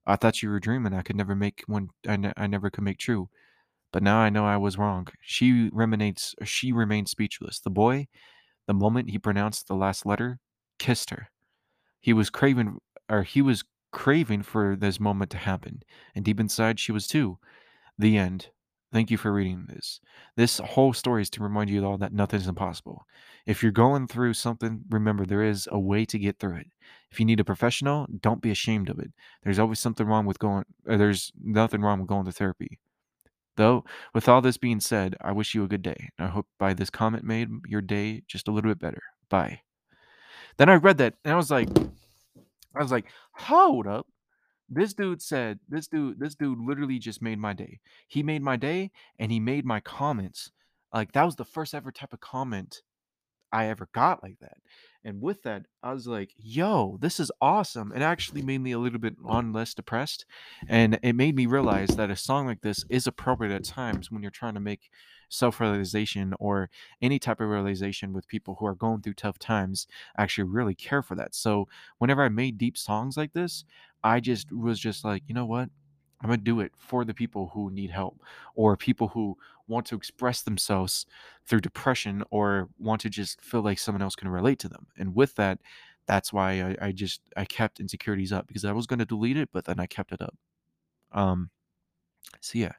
I 0.06 0.16
thought 0.16 0.42
you 0.42 0.50
were 0.50 0.60
dreaming. 0.60 0.94
I 0.94 1.02
could 1.02 1.16
never 1.16 1.34
make 1.34 1.62
one. 1.66 1.90
I, 2.06 2.16
ne- 2.16 2.32
I 2.36 2.46
never 2.46 2.70
could 2.70 2.84
make 2.84 2.98
true. 2.98 3.28
But 3.92 4.02
now 4.02 4.18
I 4.18 4.30
know 4.30 4.46
I 4.46 4.56
was 4.56 4.78
wrong. 4.78 5.08
She 5.20 5.68
remains 5.72 6.34
she 6.44 6.72
remained 6.72 7.08
speechless. 7.08 7.60
The 7.60 7.70
boy, 7.70 8.08
the 8.66 8.74
moment 8.74 9.10
he 9.10 9.18
pronounced 9.18 9.66
the 9.66 9.74
last 9.74 10.06
letter, 10.06 10.38
kissed 10.78 11.10
her. 11.10 11.28
He 12.00 12.12
was 12.12 12.30
craving 12.30 12.78
or 13.08 13.22
he 13.22 13.42
was 13.42 13.64
craving 13.92 14.42
for 14.42 14.76
this 14.76 15.00
moment 15.00 15.30
to 15.32 15.36
happen, 15.36 15.82
and 16.14 16.24
deep 16.24 16.40
inside 16.40 16.78
she 16.78 16.92
was 16.92 17.06
too. 17.06 17.38
The 17.98 18.16
end. 18.16 18.50
Thank 18.92 19.10
you 19.10 19.16
for 19.16 19.32
reading 19.32 19.66
this. 19.68 20.00
This 20.36 20.58
whole 20.58 20.92
story 20.92 21.22
is 21.22 21.30
to 21.30 21.42
remind 21.42 21.70
you 21.70 21.84
all 21.84 21.96
that 21.98 22.12
nothing's 22.12 22.48
impossible. 22.48 23.06
If 23.46 23.62
you're 23.62 23.70
going 23.70 24.08
through 24.08 24.34
something, 24.34 24.82
remember 24.90 25.24
there 25.24 25.44
is 25.44 25.68
a 25.70 25.78
way 25.78 26.04
to 26.06 26.18
get 26.18 26.40
through 26.40 26.56
it. 26.56 26.66
If 27.12 27.20
you 27.20 27.26
need 27.26 27.38
a 27.38 27.44
professional, 27.44 28.06
don't 28.20 28.42
be 28.42 28.50
ashamed 28.50 28.88
of 28.88 28.98
it. 28.98 29.12
There's 29.44 29.60
always 29.60 29.78
something 29.78 30.06
wrong 30.06 30.26
with 30.26 30.40
going, 30.40 30.64
there's 30.84 31.30
nothing 31.40 31.82
wrong 31.82 32.00
with 32.00 32.08
going 32.08 32.24
to 32.24 32.32
therapy. 32.32 32.80
Though, 33.56 33.84
with 34.14 34.28
all 34.28 34.40
this 34.40 34.56
being 34.56 34.80
said, 34.80 35.16
I 35.20 35.32
wish 35.32 35.54
you 35.54 35.62
a 35.62 35.68
good 35.68 35.82
day. 35.82 36.08
And 36.18 36.26
I 36.26 36.30
hope 36.30 36.46
by 36.58 36.74
this 36.74 36.90
comment 36.90 37.24
made 37.24 37.48
your 37.66 37.82
day 37.82 38.22
just 38.26 38.48
a 38.48 38.52
little 38.52 38.70
bit 38.70 38.78
better. 38.78 39.02
Bye. 39.28 39.60
Then 40.60 40.68
I 40.68 40.74
read 40.74 40.98
that 40.98 41.14
and 41.24 41.32
I 41.32 41.38
was 41.38 41.50
like, 41.50 41.70
I 42.76 42.82
was 42.82 42.92
like, 42.92 43.06
hold 43.32 43.86
up. 43.86 44.06
This 44.68 44.92
dude 44.92 45.22
said, 45.22 45.58
this 45.70 45.88
dude, 45.88 46.20
this 46.20 46.34
dude 46.34 46.58
literally 46.60 46.98
just 46.98 47.22
made 47.22 47.38
my 47.38 47.54
day. 47.54 47.80
He 48.06 48.22
made 48.22 48.42
my 48.42 48.56
day 48.56 48.90
and 49.18 49.32
he 49.32 49.40
made 49.40 49.64
my 49.64 49.80
comments. 49.80 50.50
Like 50.92 51.12
that 51.12 51.24
was 51.24 51.36
the 51.36 51.46
first 51.46 51.72
ever 51.72 51.90
type 51.90 52.12
of 52.12 52.20
comment 52.20 52.82
I 53.50 53.68
ever 53.68 53.88
got 53.94 54.22
like 54.22 54.36
that. 54.42 54.58
And 55.04 55.22
with 55.22 55.42
that, 55.44 55.64
I 55.82 55.92
was 55.92 56.06
like, 56.06 56.34
yo, 56.36 56.98
this 57.00 57.18
is 57.20 57.32
awesome. 57.40 57.92
It 57.94 58.02
actually 58.02 58.42
made 58.42 58.60
me 58.60 58.72
a 58.72 58.78
little 58.78 58.98
bit 58.98 59.16
on 59.24 59.52
less 59.52 59.72
depressed. 59.72 60.26
And 60.68 60.98
it 61.02 61.14
made 61.14 61.34
me 61.34 61.46
realize 61.46 61.88
that 61.96 62.10
a 62.10 62.16
song 62.16 62.46
like 62.46 62.60
this 62.60 62.84
is 62.90 63.06
appropriate 63.06 63.54
at 63.54 63.64
times 63.64 64.10
when 64.10 64.22
you're 64.22 64.30
trying 64.30 64.54
to 64.54 64.60
make 64.60 64.90
self 65.30 65.60
realization 65.60 66.34
or 66.38 66.68
any 67.00 67.18
type 67.18 67.40
of 67.40 67.48
realization 67.48 68.12
with 68.12 68.28
people 68.28 68.56
who 68.58 68.66
are 68.66 68.74
going 68.74 69.00
through 69.00 69.14
tough 69.14 69.38
times 69.38 69.86
actually 70.18 70.44
really 70.44 70.74
care 70.74 71.02
for 71.02 71.14
that. 71.14 71.34
So 71.34 71.66
whenever 71.98 72.22
I 72.22 72.28
made 72.28 72.58
deep 72.58 72.76
songs 72.76 73.16
like 73.16 73.32
this, 73.32 73.64
I 74.02 74.20
just 74.20 74.52
was 74.52 74.78
just 74.78 75.04
like, 75.04 75.22
you 75.26 75.34
know 75.34 75.46
what? 75.46 75.70
I'm 76.20 76.28
going 76.28 76.38
to 76.40 76.44
do 76.44 76.60
it 76.60 76.72
for 76.76 77.04
the 77.04 77.14
people 77.14 77.50
who 77.54 77.70
need 77.70 77.90
help 77.90 78.22
or 78.54 78.76
people 78.76 79.08
who 79.08 79.36
want 79.68 79.86
to 79.86 79.94
express 79.96 80.42
themselves 80.42 81.06
through 81.46 81.60
depression 81.60 82.22
or 82.30 82.68
want 82.78 83.00
to 83.02 83.10
just 83.10 83.40
feel 83.40 83.62
like 83.62 83.78
someone 83.78 84.02
else 84.02 84.16
can 84.16 84.28
relate 84.28 84.58
to 84.60 84.68
them. 84.68 84.86
And 84.98 85.14
with 85.14 85.34
that, 85.36 85.60
that's 86.06 86.32
why 86.32 86.76
I, 86.80 86.86
I 86.88 86.92
just 86.92 87.20
I 87.36 87.44
kept 87.44 87.80
insecurities 87.80 88.32
up 88.32 88.46
because 88.48 88.64
I 88.64 88.72
was 88.72 88.86
going 88.86 88.98
to 88.98 89.06
delete 89.06 89.36
it, 89.36 89.50
but 89.52 89.64
then 89.64 89.80
I 89.80 89.86
kept 89.86 90.12
it 90.12 90.20
up. 90.20 90.34
Um, 91.12 91.50
so 92.40 92.58
yeah, 92.58 92.72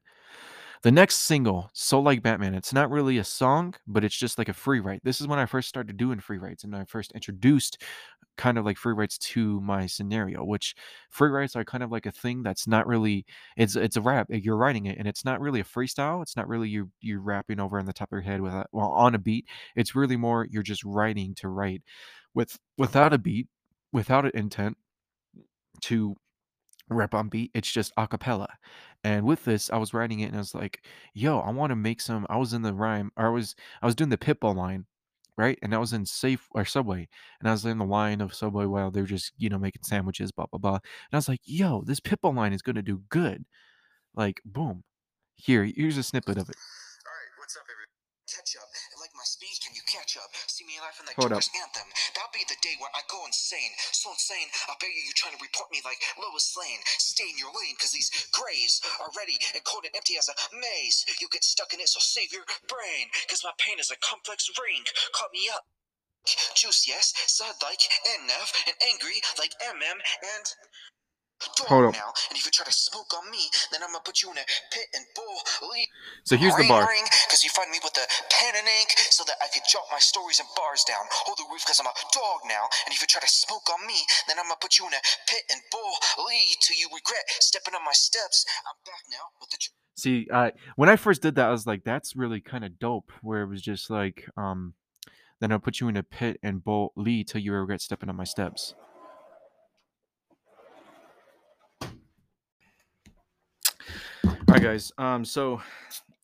the 0.84 0.92
next 0.92 1.18
single, 1.18 1.70
Soul 1.74 2.02
Like 2.02 2.24
Batman, 2.24 2.56
it's 2.56 2.74
not 2.74 2.90
really 2.90 3.20
a 3.20 3.24
song, 3.24 3.76
but 3.88 4.04
it's 4.04 4.16
just 4.16 4.38
like 4.38 4.50
a 4.50 4.54
free 4.54 4.80
write. 4.80 5.02
This 5.04 5.22
is 5.22 5.28
when 5.28 5.38
I 5.38 5.46
first 5.46 5.70
started 5.70 5.98
doing 5.98 6.20
free 6.20 6.40
writes 6.40 6.64
and 6.64 6.76
I 6.76 6.86
first 6.86 7.12
introduced 7.12 7.84
kind 8.38 8.58
of 8.58 8.66
like 8.66 8.78
free 8.78 8.94
writes 8.94 9.18
to 9.20 9.62
my 9.62 9.86
scenario, 9.86 10.44
which 10.44 10.74
free 11.12 11.30
writes 11.30 11.56
are 11.56 11.64
kind 11.64 11.84
of 11.84 11.92
like 11.92 12.08
a 12.08 12.12
thing 12.12 12.42
that's 12.42 12.68
not 12.68 12.88
really 12.88 13.26
it's 13.58 13.76
it's 13.76 13.98
a 13.98 14.02
rap. 14.02 14.28
Eh, 14.32 14.40
you're 14.42 14.58
writing 14.58 14.88
it 14.88 14.98
and 14.98 15.08
it's 15.08 15.24
not 15.24 15.40
really 15.40 15.60
a 15.60 15.64
freestyle. 15.66 16.22
It's 16.24 16.36
not 16.36 16.48
really 16.48 16.70
you 16.70 16.90
you 17.02 17.20
rapping 17.20 17.60
over 17.60 17.78
in 17.78 17.86
the 17.86 17.94
top 17.94 18.10
of 18.10 18.14
your 18.14 18.22
head 18.22 18.42
with 18.42 18.54
a, 18.54 18.66
well 18.72 18.90
on 18.90 19.14
a 19.14 19.20
beat. 19.20 19.46
It's 19.76 19.96
really 19.96 20.18
more 20.18 20.48
you're 20.50 20.64
just 20.64 20.84
writing 20.84 21.36
to 21.36 21.50
write 21.50 21.84
with 22.34 22.58
without 22.78 23.14
a 23.14 23.20
beat, 23.20 23.48
without 23.94 24.26
an 24.26 24.32
intent 24.34 24.78
to 25.82 26.16
rap 26.96 27.14
on 27.14 27.30
beat. 27.30 27.52
It's 27.54 27.72
just 27.72 27.94
a 27.98 28.08
cappella. 28.08 28.48
And 29.04 29.26
with 29.26 29.46
this, 29.46 29.70
I 29.72 29.78
was 29.78 29.94
writing 29.94 30.20
it 30.20 30.28
and 30.28 30.36
I 30.36 30.40
was 30.40 30.56
like, 30.56 30.86
yo, 31.14 31.40
I 31.40 31.50
want 31.52 31.72
to 31.72 31.76
make 31.76 32.02
some. 32.02 32.26
I 32.30 32.38
was 32.38 32.54
in 32.54 32.62
the 32.62 32.74
rhyme, 32.74 33.12
or 33.18 33.28
I 33.28 33.30
was 33.30 33.56
I 33.82 33.86
was 33.86 33.96
doing 33.96 34.10
the 34.10 34.18
pitbull 34.18 34.56
line, 34.56 34.86
right? 35.38 35.58
And 35.62 35.74
I 35.74 35.80
was 35.80 35.94
in 35.94 36.06
Safe 36.06 36.48
or 36.52 36.66
Subway, 36.66 37.08
and 37.40 37.50
I 37.50 37.52
was 37.54 37.66
in 37.66 37.80
the 37.80 37.86
line 37.86 38.22
of 38.22 38.34
Subway 38.36 38.66
while 38.66 38.92
they 38.92 39.02
were 39.02 39.08
just, 39.08 39.34
you 39.38 39.50
know, 39.50 39.58
making 39.60 39.84
sandwiches, 39.84 40.32
blah 40.32 40.46
blah 40.52 40.60
blah. 40.60 40.76
And 40.76 41.14
I 41.14 41.18
was 41.18 41.30
like, 41.30 41.42
yo, 41.46 41.84
this 41.86 42.00
pitbull 42.00 42.36
line 42.36 42.54
is 42.54 42.62
gonna 42.62 42.84
do 42.84 43.02
good. 43.10 43.46
Like, 44.16 44.42
boom. 44.46 44.84
Here, 45.36 45.64
here's 45.66 45.98
a 45.98 46.04
snippet 46.04 46.38
of 46.38 46.50
it. 46.50 46.56
All 46.56 47.14
right, 47.14 47.32
what's 47.40 47.56
up, 47.58 47.64
everybody? 47.66 47.90
Catch 48.30 48.56
up. 48.62 48.68
Like 49.22 49.30
my 49.30 49.38
speed, 49.38 49.62
can 49.62 49.78
you 49.78 49.86
catch 49.86 50.18
up? 50.18 50.34
See 50.50 50.66
me 50.66 50.82
live 50.82 50.98
in 50.98 51.06
the 51.06 51.14
Hold 51.14 51.30
up. 51.30 51.46
Joker's 51.46 51.54
anthem. 51.54 51.86
That'll 52.18 52.34
be 52.34 52.42
the 52.50 52.58
day 52.66 52.74
where 52.82 52.90
I 52.98 53.06
go 53.06 53.22
insane. 53.30 53.70
So 53.94 54.10
insane, 54.10 54.50
I 54.66 54.74
bet 54.82 54.90
you 54.90 54.98
you're 55.06 55.14
trying 55.14 55.38
to 55.38 55.44
report 55.46 55.70
me 55.70 55.78
like 55.86 56.02
Lois 56.18 56.58
Lane. 56.58 56.82
Stay 56.98 57.30
in 57.30 57.38
your 57.38 57.54
lane, 57.54 57.78
cause 57.78 57.94
these 57.94 58.10
grays 58.34 58.82
are 58.98 59.14
ready 59.14 59.38
and 59.54 59.62
cold 59.62 59.86
and 59.86 59.94
empty 59.94 60.18
as 60.18 60.26
a 60.26 60.34
maze. 60.58 61.06
You 61.22 61.30
get 61.30 61.46
stuck 61.46 61.70
in 61.70 61.78
it, 61.78 61.94
so 61.94 62.02
save 62.02 62.34
your 62.34 62.50
brain. 62.66 63.14
Cause 63.30 63.46
my 63.46 63.54
pain 63.62 63.78
is 63.78 63.94
a 63.94 63.98
complex 64.02 64.50
ring. 64.58 64.90
Caught 65.14 65.38
me 65.38 65.54
up. 65.54 65.70
Juice, 66.58 66.90
yes, 66.90 67.14
sad 67.30 67.62
like 67.62 67.86
NF, 68.26 68.50
and 68.74 68.78
angry 68.90 69.22
like 69.38 69.54
MM, 69.62 70.02
and 70.02 70.46
Hold 71.68 71.92
up. 71.92 71.94
now. 71.94 72.14
And 72.30 72.38
if 72.38 72.46
you 72.46 72.52
try 72.52 72.66
to 72.66 72.74
smoke 72.74 73.12
on 73.18 73.30
me, 73.32 73.50
then 73.72 73.82
I'm 73.84 73.92
gonna 73.92 74.06
put 74.06 74.22
you 74.22 74.32
in 74.32 74.38
a 74.38 74.46
pit 74.72 74.88
and 74.94 75.06
bully. 75.16 75.88
So 76.24 76.38
here's 76.38 76.56
the 76.56 76.68
bar. 76.68 76.86
cause 77.30 77.44
you 77.44 77.50
find 77.52 77.70
me 77.72 77.80
with 77.84 77.94
the 77.94 78.06
pen 78.30 78.54
and 78.58 78.68
ink 78.68 78.94
so 79.10 79.24
that 79.26 79.38
I 79.42 79.48
could 79.54 79.64
jot 79.70 79.86
my 79.92 80.00
stories 80.00 80.40
and 80.40 80.48
bars 80.56 80.84
down. 80.86 81.04
Hold 81.26 81.38
the 81.38 81.48
roof 81.52 81.66
cause 81.66 81.80
I'm 81.80 81.90
a 81.90 81.96
dog 82.14 82.46
now. 82.46 82.70
And 82.86 82.94
if 82.94 83.02
you 83.02 83.08
try 83.08 83.22
to 83.22 83.32
smoke 83.32 83.68
on 83.72 83.86
me, 83.86 84.06
then 84.28 84.38
I'm 84.38 84.46
gonna 84.46 84.62
put 84.62 84.78
you 84.78 84.86
in 84.86 84.94
a 84.94 85.04
pit 85.28 85.44
and 85.50 85.62
bully 85.72 86.58
till 86.62 86.78
you 86.78 86.88
regret 86.94 87.26
stepping 87.42 87.76
on 87.76 87.84
my 87.84 87.96
steps. 87.96 88.46
I'm 88.68 88.78
back 88.86 89.04
now 89.10 89.34
with 89.40 89.50
the 89.50 89.58
tr- 89.58 89.76
See, 89.96 90.28
I 90.34 90.54
when 90.76 90.90
I 90.90 90.96
first 90.96 91.22
did 91.22 91.36
that, 91.36 91.48
I 91.48 91.52
was 91.52 91.68
like, 91.68 91.84
that's 91.84 92.16
really 92.16 92.42
kind 92.42 92.64
of 92.64 92.80
dope. 92.80 93.12
Where 93.22 93.44
it 93.44 93.50
was 93.50 93.62
just 93.62 93.90
like, 93.90 94.26
um, 94.38 94.74
then 95.40 95.52
I'll 95.52 95.60
put 95.60 95.80
you 95.80 95.88
in 95.90 95.98
a 95.98 96.04
pit 96.04 96.40
and 96.42 96.64
bolt 96.64 96.94
Lee 96.96 97.24
till 97.24 97.42
you 97.42 97.54
regret 97.54 97.82
stepping 97.82 98.10
on 98.10 98.16
my 98.16 98.24
steps. 98.24 98.74
All 104.52 104.56
right, 104.56 104.64
guys. 104.64 104.92
Um, 104.98 105.24
so, 105.24 105.62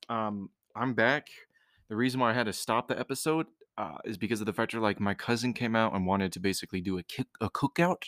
um, 0.09 0.49
I'm 0.75 0.93
back. 0.93 1.29
The 1.87 1.95
reason 1.95 2.19
why 2.19 2.31
I 2.31 2.33
had 2.33 2.47
to 2.47 2.51
stop 2.51 2.89
the 2.89 2.99
episode 2.99 3.45
uh, 3.77 3.99
is 4.03 4.17
because 4.17 4.41
of 4.41 4.45
the 4.45 4.51
fact 4.51 4.73
that 4.73 4.81
like 4.81 4.99
my 4.99 5.13
cousin 5.13 5.53
came 5.53 5.77
out 5.77 5.95
and 5.95 6.05
wanted 6.05 6.33
to 6.33 6.41
basically 6.41 6.81
do 6.81 6.97
a 6.97 7.03
kick 7.03 7.27
a 7.39 7.49
cookout, 7.49 8.03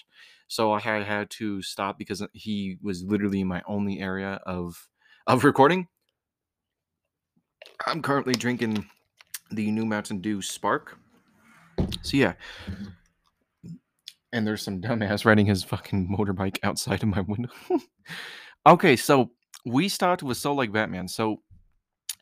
so 0.50 0.74
I 0.74 0.82
had 0.82 1.04
had 1.04 1.30
to 1.30 1.62
stop 1.62 1.98
because 1.98 2.22
he 2.34 2.78
was 2.82 3.02
literally 3.02 3.46
my 3.46 3.62
only 3.66 4.02
area 4.02 4.42
of 4.46 4.90
of 5.26 5.46
recording. 5.46 5.88
I'm 7.88 8.02
currently 8.02 8.34
drinking 8.34 8.90
the 9.52 9.72
new 9.72 9.86
Mountain 9.86 10.20
Dew 10.20 10.42
Spark. 10.42 10.98
So 12.02 12.18
yeah. 12.18 12.34
And 14.34 14.46
there's 14.46 14.64
some 14.64 14.82
dumbass 14.82 15.24
riding 15.24 15.46
his 15.46 15.64
fucking 15.64 16.10
motorbike 16.10 16.58
outside 16.62 17.04
of 17.04 17.08
my 17.08 17.22
window. 17.22 17.52
okay, 18.68 18.98
so 18.98 19.32
we 19.66 19.90
started 19.90 20.26
with 20.26 20.38
Soul 20.38 20.56
Like 20.56 20.72
Batman. 20.72 21.08
So 21.08 21.42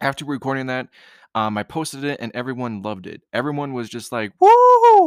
after 0.01 0.25
recording 0.25 0.67
that, 0.67 0.88
um, 1.36 1.58
I 1.58 1.63
posted 1.63 2.03
it 2.03 2.20
and 2.20 2.32
everyone 2.34 2.82
loved 2.82 3.06
it. 3.06 3.22
Everyone 3.32 3.74
was 3.74 3.89
just 3.89 4.12
like, 4.12 4.32
woo, 4.39 4.50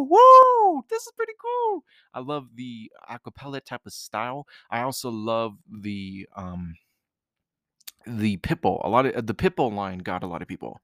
woo, 0.09 0.85
this 0.89 1.03
is 1.03 1.13
pretty 1.17 1.33
cool. 1.41 1.85
I 2.15 2.21
love 2.21 2.49
the 2.55 2.91
acapella 3.11 3.65
type 3.65 3.83
of 3.87 3.93
style. 3.93 4.47
I 4.71 4.83
also 4.83 5.11
love 5.11 5.57
the 5.69 6.29
um 6.37 6.77
the 8.07 8.39
pitbull. 8.39 8.81
A 8.85 8.89
lot 8.89 9.07
of 9.07 9.27
the 9.27 9.35
pitbull 9.35 9.73
line 9.73 9.99
got 9.99 10.23
a 10.23 10.27
lot 10.27 10.43
of 10.43 10.49
people. 10.49 10.81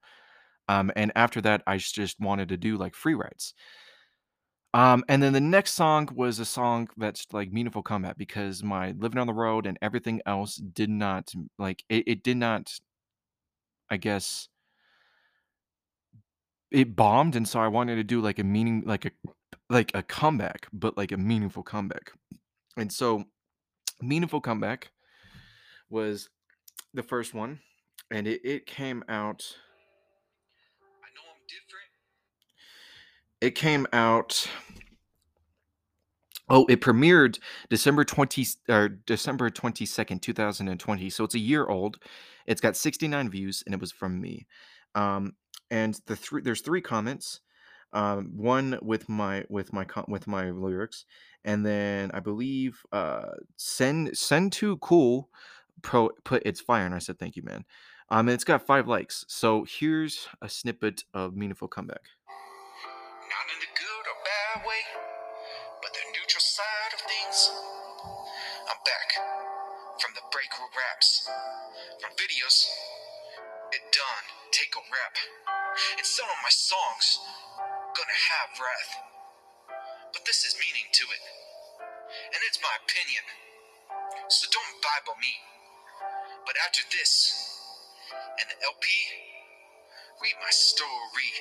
Um, 0.69 0.91
and 0.95 1.11
after 1.15 1.41
that, 1.41 1.63
I 1.65 1.77
just 1.77 2.19
wanted 2.19 2.49
to 2.49 2.57
do 2.57 2.77
like 2.77 2.93
free 2.93 3.13
rides. 3.15 3.53
Um, 4.77 5.03
and 5.09 5.23
then 5.23 5.33
the 5.33 5.41
next 5.41 5.73
song 5.73 6.07
was 6.13 6.37
a 6.37 6.45
song 6.45 6.87
that's 6.97 7.25
like 7.33 7.51
meaningful 7.51 7.81
comeback 7.81 8.15
because 8.15 8.61
my 8.61 8.91
living 8.91 9.17
on 9.17 9.25
the 9.25 9.33
road 9.33 9.65
and 9.65 9.75
everything 9.81 10.21
else 10.27 10.57
did 10.57 10.87
not 10.87 11.33
like 11.57 11.83
it, 11.89 12.03
it 12.07 12.21
did 12.23 12.37
not, 12.37 12.71
I 13.89 13.97
guess, 13.97 14.49
it 16.69 16.95
bombed, 16.95 17.35
and 17.35 17.47
so 17.47 17.59
I 17.59 17.69
wanted 17.69 17.95
to 17.95 18.03
do 18.03 18.21
like 18.21 18.37
a 18.37 18.43
meaning 18.43 18.83
like 18.85 19.05
a 19.05 19.11
like 19.67 19.89
a 19.95 20.03
comeback, 20.03 20.67
but 20.71 20.95
like 20.95 21.11
a 21.11 21.17
meaningful 21.17 21.63
comeback. 21.63 22.11
And 22.77 22.93
so 22.93 23.23
meaningful 23.99 24.41
comeback 24.41 24.91
was 25.89 26.29
the 26.93 27.01
first 27.01 27.33
one, 27.33 27.61
and 28.11 28.27
it, 28.27 28.41
it 28.43 28.67
came 28.67 29.03
out 29.09 29.57
I 31.01 31.09
know 31.15 31.23
I'm 31.33 31.41
different. 31.47 31.86
It 33.47 33.55
came 33.55 33.87
out 33.93 34.45
oh 36.49 36.65
it 36.67 36.81
premiered 36.81 37.39
december 37.69 38.03
20 38.03 38.45
or 38.67 38.89
december 38.89 39.49
22nd 39.49 40.21
2020 40.21 41.09
so 41.09 41.23
it's 41.23 41.33
a 41.33 41.39
year 41.39 41.65
old. 41.65 41.97
It's 42.45 42.61
got 42.61 42.75
69 42.75 43.29
views 43.29 43.63
and 43.65 43.73
it 43.73 43.79
was 43.79 43.91
from 43.91 44.19
me. 44.19 44.47
Um 44.95 45.35
and 45.71 45.99
the 46.07 46.15
three 46.17 46.41
there's 46.41 46.61
three 46.61 46.81
comments 46.81 47.39
um 47.93 48.31
one 48.35 48.79
with 48.81 49.07
my 49.07 49.45
with 49.49 49.71
my 49.71 49.85
with 50.09 50.27
my 50.27 50.49
lyrics 50.49 51.05
and 51.45 51.65
then 51.65 52.11
i 52.13 52.19
believe 52.19 52.81
uh 52.91 53.31
send 53.55 54.17
send 54.17 54.51
to 54.51 54.75
cool 54.77 55.29
pro 55.81 56.09
put 56.25 56.41
it's 56.45 56.59
fire 56.59 56.85
and 56.85 56.95
i 56.95 56.99
said 56.99 57.17
thank 57.17 57.37
you 57.37 57.43
man. 57.43 57.63
Um 58.09 58.27
and 58.27 58.35
it's 58.35 58.43
got 58.43 58.65
five 58.65 58.87
likes. 58.87 59.25
So 59.29 59.65
here's 59.69 60.27
a 60.41 60.49
snippet 60.49 61.05
of 61.13 61.35
meaningful 61.35 61.69
comeback 61.69 62.16
raps, 70.77 71.25
from 72.01 72.11
videos 72.15 72.69
It 73.73 73.83
done, 73.91 74.25
take 74.53 74.71
a 74.77 74.83
rep. 74.87 75.15
And 75.97 76.05
some 76.05 76.29
of 76.29 76.39
my 76.45 76.53
songs 76.53 77.19
gonna 77.97 78.21
have 78.31 78.47
breath. 78.55 78.91
But 80.13 80.23
this 80.23 80.45
is 80.45 80.55
meaning 80.55 80.87
to 80.93 81.03
it. 81.03 81.23
And 82.31 82.39
it's 82.47 82.59
my 82.63 82.71
opinion. 82.85 83.25
So 84.29 84.47
don't 84.53 84.75
Bible 84.79 85.19
me. 85.19 85.33
But 86.45 86.55
after 86.63 86.81
this, 86.95 87.35
and 88.39 88.47
the 88.47 88.57
LP, 88.63 88.85
read 90.23 90.37
my 90.39 90.53
story. 90.53 91.31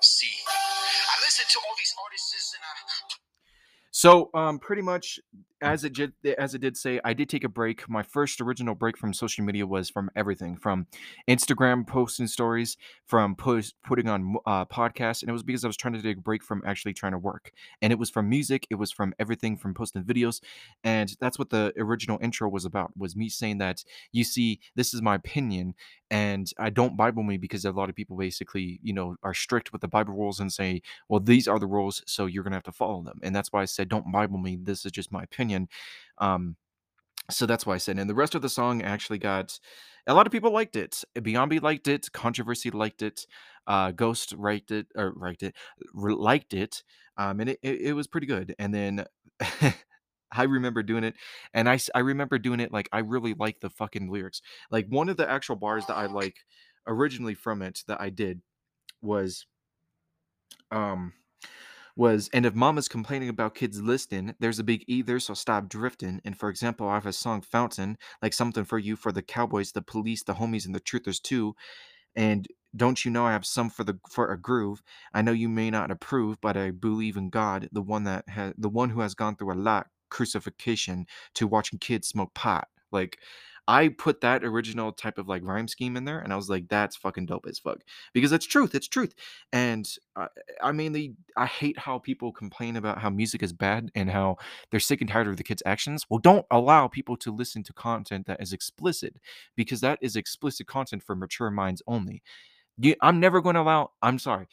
See, 0.00 0.34
I 0.46 1.14
listen 1.26 1.46
to 1.50 1.58
all 1.66 1.74
these 1.78 1.94
artists 1.98 2.54
and 2.54 2.62
I 2.62 2.74
So, 3.90 4.30
um, 4.34 4.58
pretty 4.58 4.82
much 4.82 5.20
as 5.62 5.84
it 5.84 5.94
did, 5.94 6.12
as 6.38 6.54
it 6.54 6.60
did 6.60 6.76
say, 6.76 7.00
I 7.04 7.12
did 7.12 7.28
take 7.28 7.44
a 7.44 7.48
break. 7.48 7.88
My 7.88 8.02
first 8.02 8.40
original 8.40 8.74
break 8.74 8.98
from 8.98 9.14
social 9.14 9.44
media 9.44 9.66
was 9.66 9.88
from 9.88 10.10
everything, 10.16 10.56
from 10.56 10.86
Instagram 11.28 11.86
posting 11.86 12.26
stories, 12.26 12.76
from 13.06 13.36
post 13.36 13.74
putting 13.84 14.08
on 14.08 14.36
uh, 14.44 14.64
podcasts, 14.66 15.22
and 15.22 15.28
it 15.28 15.32
was 15.32 15.42
because 15.42 15.64
I 15.64 15.68
was 15.68 15.76
trying 15.76 15.94
to 15.94 16.02
take 16.02 16.18
a 16.18 16.20
break 16.20 16.42
from 16.42 16.62
actually 16.66 16.94
trying 16.94 17.12
to 17.12 17.18
work. 17.18 17.52
And 17.80 17.92
it 17.92 17.98
was 17.98 18.10
from 18.10 18.28
music, 18.28 18.66
it 18.70 18.74
was 18.74 18.90
from 18.90 19.14
everything, 19.18 19.56
from 19.56 19.74
posting 19.74 20.02
videos, 20.02 20.40
and 20.82 21.14
that's 21.20 21.38
what 21.38 21.50
the 21.50 21.72
original 21.78 22.18
intro 22.20 22.48
was 22.48 22.64
about. 22.64 22.90
Was 22.96 23.16
me 23.16 23.28
saying 23.28 23.58
that 23.58 23.84
you 24.10 24.24
see, 24.24 24.60
this 24.74 24.92
is 24.92 25.00
my 25.00 25.14
opinion, 25.14 25.74
and 26.10 26.50
I 26.58 26.70
don't 26.70 26.96
Bible 26.96 27.22
me 27.22 27.38
because 27.38 27.64
a 27.64 27.70
lot 27.70 27.88
of 27.88 27.94
people 27.94 28.16
basically, 28.16 28.80
you 28.82 28.92
know, 28.92 29.16
are 29.22 29.32
strict 29.34 29.72
with 29.72 29.80
the 29.80 29.88
Bible 29.88 30.14
rules 30.14 30.40
and 30.40 30.52
say, 30.52 30.82
well, 31.08 31.20
these 31.20 31.46
are 31.48 31.58
the 31.58 31.66
rules, 31.66 32.02
so 32.06 32.26
you're 32.26 32.44
gonna 32.44 32.56
have 32.56 32.62
to 32.64 32.72
follow 32.72 33.02
them. 33.02 33.20
And 33.22 33.34
that's 33.34 33.52
why 33.52 33.62
I 33.62 33.66
said, 33.66 33.88
don't 33.88 34.10
Bible 34.12 34.38
me. 34.38 34.58
This 34.60 34.84
is 34.84 34.92
just 34.92 35.12
my 35.12 35.22
opinion. 35.22 35.51
Um, 36.18 36.56
so 37.30 37.46
that's 37.46 37.66
why 37.66 37.74
I 37.74 37.78
said. 37.78 37.98
And 37.98 38.08
the 38.08 38.14
rest 38.14 38.34
of 38.34 38.42
the 38.42 38.48
song 38.48 38.82
actually 38.82 39.18
got 39.18 39.58
a 40.06 40.14
lot 40.14 40.26
of 40.26 40.32
people 40.32 40.50
liked 40.50 40.76
it. 40.76 41.04
Beyond 41.20 41.62
liked 41.62 41.88
it. 41.88 42.10
Controversy 42.12 42.70
liked 42.70 43.02
it. 43.02 43.26
Uh, 43.66 43.92
Ghost 43.92 44.36
liked 44.36 44.70
it 44.70 44.86
or 44.96 45.12
liked 45.16 45.42
it, 45.42 45.54
liked 45.94 46.54
it. 46.54 46.82
Um, 47.16 47.40
and 47.40 47.50
it, 47.50 47.58
it, 47.62 47.80
it 47.80 47.92
was 47.92 48.06
pretty 48.06 48.26
good. 48.26 48.54
And 48.58 48.74
then. 48.74 49.04
I 50.34 50.44
remember 50.44 50.82
doing 50.82 51.04
it, 51.04 51.14
and 51.52 51.68
I, 51.68 51.78
I 51.94 51.98
remember 51.98 52.38
doing 52.38 52.58
it 52.58 52.72
like 52.72 52.88
I 52.90 53.00
really 53.00 53.34
like 53.34 53.60
the 53.60 53.68
fucking 53.68 54.10
lyrics. 54.10 54.40
Like 54.70 54.86
one 54.88 55.10
of 55.10 55.18
the 55.18 55.28
actual 55.28 55.56
bars 55.56 55.84
that 55.86 55.96
I 55.98 56.06
like 56.06 56.36
originally 56.86 57.34
from 57.34 57.60
it 57.60 57.82
that 57.86 58.00
I 58.00 58.08
did 58.08 58.40
was 59.02 59.46
um 60.70 61.12
was 61.96 62.30
and 62.32 62.46
if 62.46 62.54
mama's 62.54 62.88
complaining 62.88 63.28
about 63.28 63.54
kids 63.54 63.80
listening 63.82 64.34
there's 64.40 64.58
a 64.58 64.64
big 64.64 64.84
either 64.88 65.20
so 65.20 65.34
stop 65.34 65.68
drifting. 65.68 66.20
And 66.24 66.36
for 66.38 66.48
example 66.48 66.88
i 66.88 66.94
have 66.94 67.06
a 67.06 67.12
song 67.12 67.42
fountain 67.42 67.96
like 68.22 68.32
something 68.32 68.64
for 68.64 68.78
you 68.78 68.96
for 68.96 69.12
the 69.12 69.22
cowboys 69.22 69.72
the 69.72 69.82
police 69.82 70.22
the 70.22 70.34
homies 70.34 70.66
and 70.66 70.74
the 70.74 70.80
truthers 70.80 71.20
too. 71.20 71.54
And 72.16 72.46
don't 72.76 73.04
you 73.04 73.10
know 73.10 73.26
i 73.26 73.32
have 73.32 73.46
some 73.46 73.70
for 73.70 73.84
the 73.84 73.98
for 74.10 74.32
a 74.32 74.40
groove. 74.40 74.82
I 75.14 75.22
know 75.22 75.32
you 75.32 75.48
may 75.48 75.70
not 75.70 75.90
approve 75.90 76.40
but 76.40 76.56
i 76.56 76.70
believe 76.70 77.16
in 77.16 77.30
god 77.30 77.68
the 77.72 77.82
one 77.82 78.04
that 78.04 78.28
has 78.28 78.54
the 78.58 78.68
one 78.70 78.90
who 78.90 79.00
has 79.00 79.14
gone 79.14 79.36
through 79.36 79.52
a 79.52 79.54
lot 79.54 79.88
crucifixion 80.10 81.06
to 81.34 81.46
watching 81.46 81.78
kids 81.78 82.08
smoke 82.08 82.34
pot. 82.34 82.68
Like 82.90 83.18
I 83.68 83.88
put 83.88 84.20
that 84.22 84.44
original 84.44 84.92
type 84.92 85.18
of 85.18 85.28
like 85.28 85.42
rhyme 85.44 85.68
scheme 85.68 85.96
in 85.96 86.04
there, 86.04 86.18
and 86.18 86.32
I 86.32 86.36
was 86.36 86.50
like, 86.50 86.68
"That's 86.68 86.96
fucking 86.96 87.26
dope 87.26 87.46
as 87.48 87.58
fuck," 87.58 87.78
because 88.12 88.32
it's 88.32 88.46
truth. 88.46 88.74
It's 88.74 88.88
truth, 88.88 89.14
and 89.52 89.88
I, 90.16 90.26
I 90.62 90.72
mainly 90.72 91.14
I 91.36 91.46
hate 91.46 91.78
how 91.78 91.98
people 91.98 92.32
complain 92.32 92.76
about 92.76 92.98
how 92.98 93.10
music 93.10 93.42
is 93.42 93.52
bad 93.52 93.90
and 93.94 94.10
how 94.10 94.36
they're 94.70 94.80
sick 94.80 95.00
and 95.00 95.08
tired 95.08 95.28
of 95.28 95.36
the 95.36 95.44
kids' 95.44 95.62
actions. 95.66 96.04
Well, 96.10 96.18
don't 96.18 96.46
allow 96.50 96.88
people 96.88 97.16
to 97.18 97.32
listen 97.34 97.62
to 97.64 97.72
content 97.72 98.26
that 98.26 98.40
is 98.42 98.52
explicit, 98.52 99.16
because 99.56 99.80
that 99.82 99.98
is 100.02 100.16
explicit 100.16 100.66
content 100.66 101.02
for 101.02 101.14
mature 101.14 101.50
minds 101.50 101.82
only. 101.86 102.22
You, 102.78 102.96
I'm 103.02 103.20
never 103.20 103.40
going 103.40 103.54
to 103.54 103.62
allow. 103.62 103.92
I'm 104.02 104.18
sorry 104.18 104.46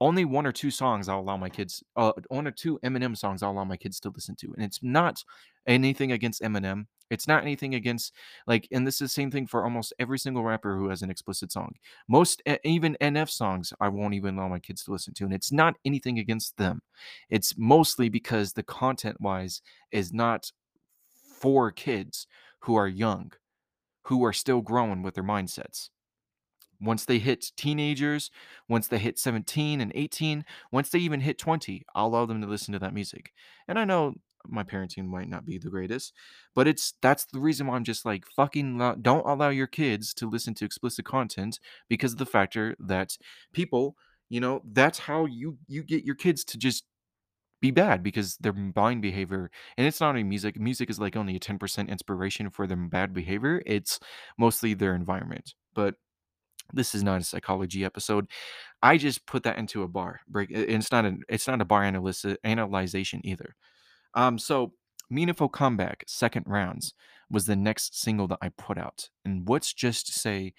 only 0.00 0.24
one 0.24 0.46
or 0.46 0.52
two 0.52 0.70
songs 0.70 1.08
I'll 1.08 1.20
allow 1.20 1.36
my 1.36 1.48
kids, 1.48 1.82
uh, 1.96 2.12
one 2.28 2.46
or 2.46 2.50
two 2.50 2.78
Eminem 2.84 3.16
songs 3.16 3.42
I'll 3.42 3.52
allow 3.52 3.64
my 3.64 3.76
kids 3.76 4.00
to 4.00 4.10
listen 4.10 4.36
to, 4.36 4.52
and 4.54 4.64
it's 4.64 4.80
not 4.82 5.24
anything 5.66 6.12
against 6.12 6.42
Eminem. 6.42 6.86
It's 7.14 7.26
not 7.28 7.42
anything 7.42 7.74
against 7.74 8.12
like, 8.46 8.68
and 8.70 8.86
this 8.86 8.96
is 8.96 8.98
the 9.00 9.08
same 9.08 9.30
thing 9.30 9.46
for 9.46 9.64
almost 9.64 9.94
every 9.98 10.18
single 10.18 10.44
rapper 10.44 10.76
who 10.76 10.88
has 10.88 11.02
an 11.02 11.10
explicit 11.10 11.50
song. 11.52 11.72
Most 12.08 12.42
even 12.64 12.96
NF 13.00 13.30
songs 13.30 13.72
I 13.80 13.88
won't 13.88 14.14
even 14.14 14.36
allow 14.36 14.48
my 14.48 14.58
kids 14.58 14.84
to 14.84 14.92
listen 14.92 15.14
to, 15.14 15.24
and 15.24 15.32
it's 15.32 15.52
not 15.52 15.76
anything 15.84 16.18
against 16.18 16.56
them. 16.58 16.82
It's 17.30 17.56
mostly 17.56 18.08
because 18.10 18.52
the 18.52 18.62
content 18.62 19.20
wise 19.20 19.62
is 19.90 20.12
not 20.12 20.52
for 21.40 21.70
kids 21.70 22.26
who 22.60 22.74
are 22.74 22.88
young, 22.88 23.32
who 24.02 24.24
are 24.24 24.32
still 24.32 24.60
growing 24.60 25.02
with 25.02 25.14
their 25.14 25.24
mindsets. 25.24 25.90
Once 26.80 27.04
they 27.04 27.18
hit 27.18 27.52
teenagers, 27.56 28.30
once 28.68 28.88
they 28.88 28.98
hit 28.98 29.18
17 29.18 29.80
and 29.80 29.92
18, 29.94 30.44
once 30.72 30.90
they 30.90 30.98
even 30.98 31.20
hit 31.20 31.38
20, 31.38 31.84
I'll 31.94 32.08
allow 32.08 32.26
them 32.26 32.40
to 32.40 32.46
listen 32.46 32.72
to 32.72 32.78
that 32.80 32.92
music. 32.92 33.32
And 33.68 33.78
I 33.78 33.84
know 33.84 34.14
my 34.48 34.62
parenting 34.62 35.06
might 35.06 35.28
not 35.28 35.44
be 35.44 35.58
the 35.58 35.70
greatest, 35.70 36.12
but 36.54 36.66
it's 36.66 36.94
that's 37.02 37.26
the 37.26 37.40
reason 37.40 37.66
why 37.66 37.76
I'm 37.76 37.84
just 37.84 38.04
like 38.04 38.24
fucking 38.36 38.78
don't 39.02 39.26
allow 39.26 39.50
your 39.50 39.66
kids 39.66 40.14
to 40.14 40.28
listen 40.28 40.54
to 40.54 40.64
explicit 40.64 41.04
content 41.04 41.60
because 41.88 42.12
of 42.12 42.18
the 42.18 42.26
factor 42.26 42.76
that 42.80 43.16
people, 43.52 43.96
you 44.28 44.40
know, 44.40 44.62
that's 44.72 44.98
how 45.00 45.26
you 45.26 45.58
you 45.68 45.82
get 45.82 46.04
your 46.04 46.16
kids 46.16 46.44
to 46.44 46.58
just 46.58 46.84
be 47.60 47.70
bad 47.70 48.02
because 48.02 48.36
their 48.38 48.52
buying 48.52 49.00
behavior 49.00 49.50
and 49.78 49.86
it's 49.86 50.00
not 50.00 50.10
only 50.10 50.22
music 50.22 50.60
music 50.60 50.90
is 50.90 51.00
like 51.00 51.16
only 51.16 51.36
a 51.36 51.40
10% 51.40 51.88
inspiration 51.88 52.50
for 52.50 52.66
their 52.66 52.76
bad 52.76 53.14
behavior 53.14 53.62
it's 53.64 53.98
mostly 54.38 54.74
their 54.74 54.94
environment 54.94 55.54
but 55.72 55.94
this 56.72 56.94
is 56.94 57.02
not 57.02 57.20
a 57.20 57.24
psychology 57.24 57.84
episode. 57.84 58.26
I 58.82 58.96
just 58.96 59.26
put 59.26 59.42
that 59.44 59.58
into 59.58 59.82
a 59.82 59.88
bar 59.88 60.20
break. 60.28 60.50
It's 60.50 60.90
not 60.92 61.04
a 61.04 61.16
it's 61.28 61.46
not 61.46 61.60
a 61.60 61.64
bar 61.64 61.84
analysis 61.84 62.36
analyzation 62.44 63.20
either. 63.24 63.54
Um, 64.14 64.38
so 64.38 64.72
meaningful 65.10 65.48
comeback 65.48 66.04
second 66.06 66.44
rounds 66.46 66.94
was 67.30 67.46
the 67.46 67.56
next 67.56 67.98
single 67.98 68.28
that 68.28 68.38
I 68.40 68.50
put 68.50 68.78
out, 68.78 69.10
and 69.24 69.48
what's 69.48 69.72
just 69.72 70.06
to 70.06 70.12
say, 70.12 70.54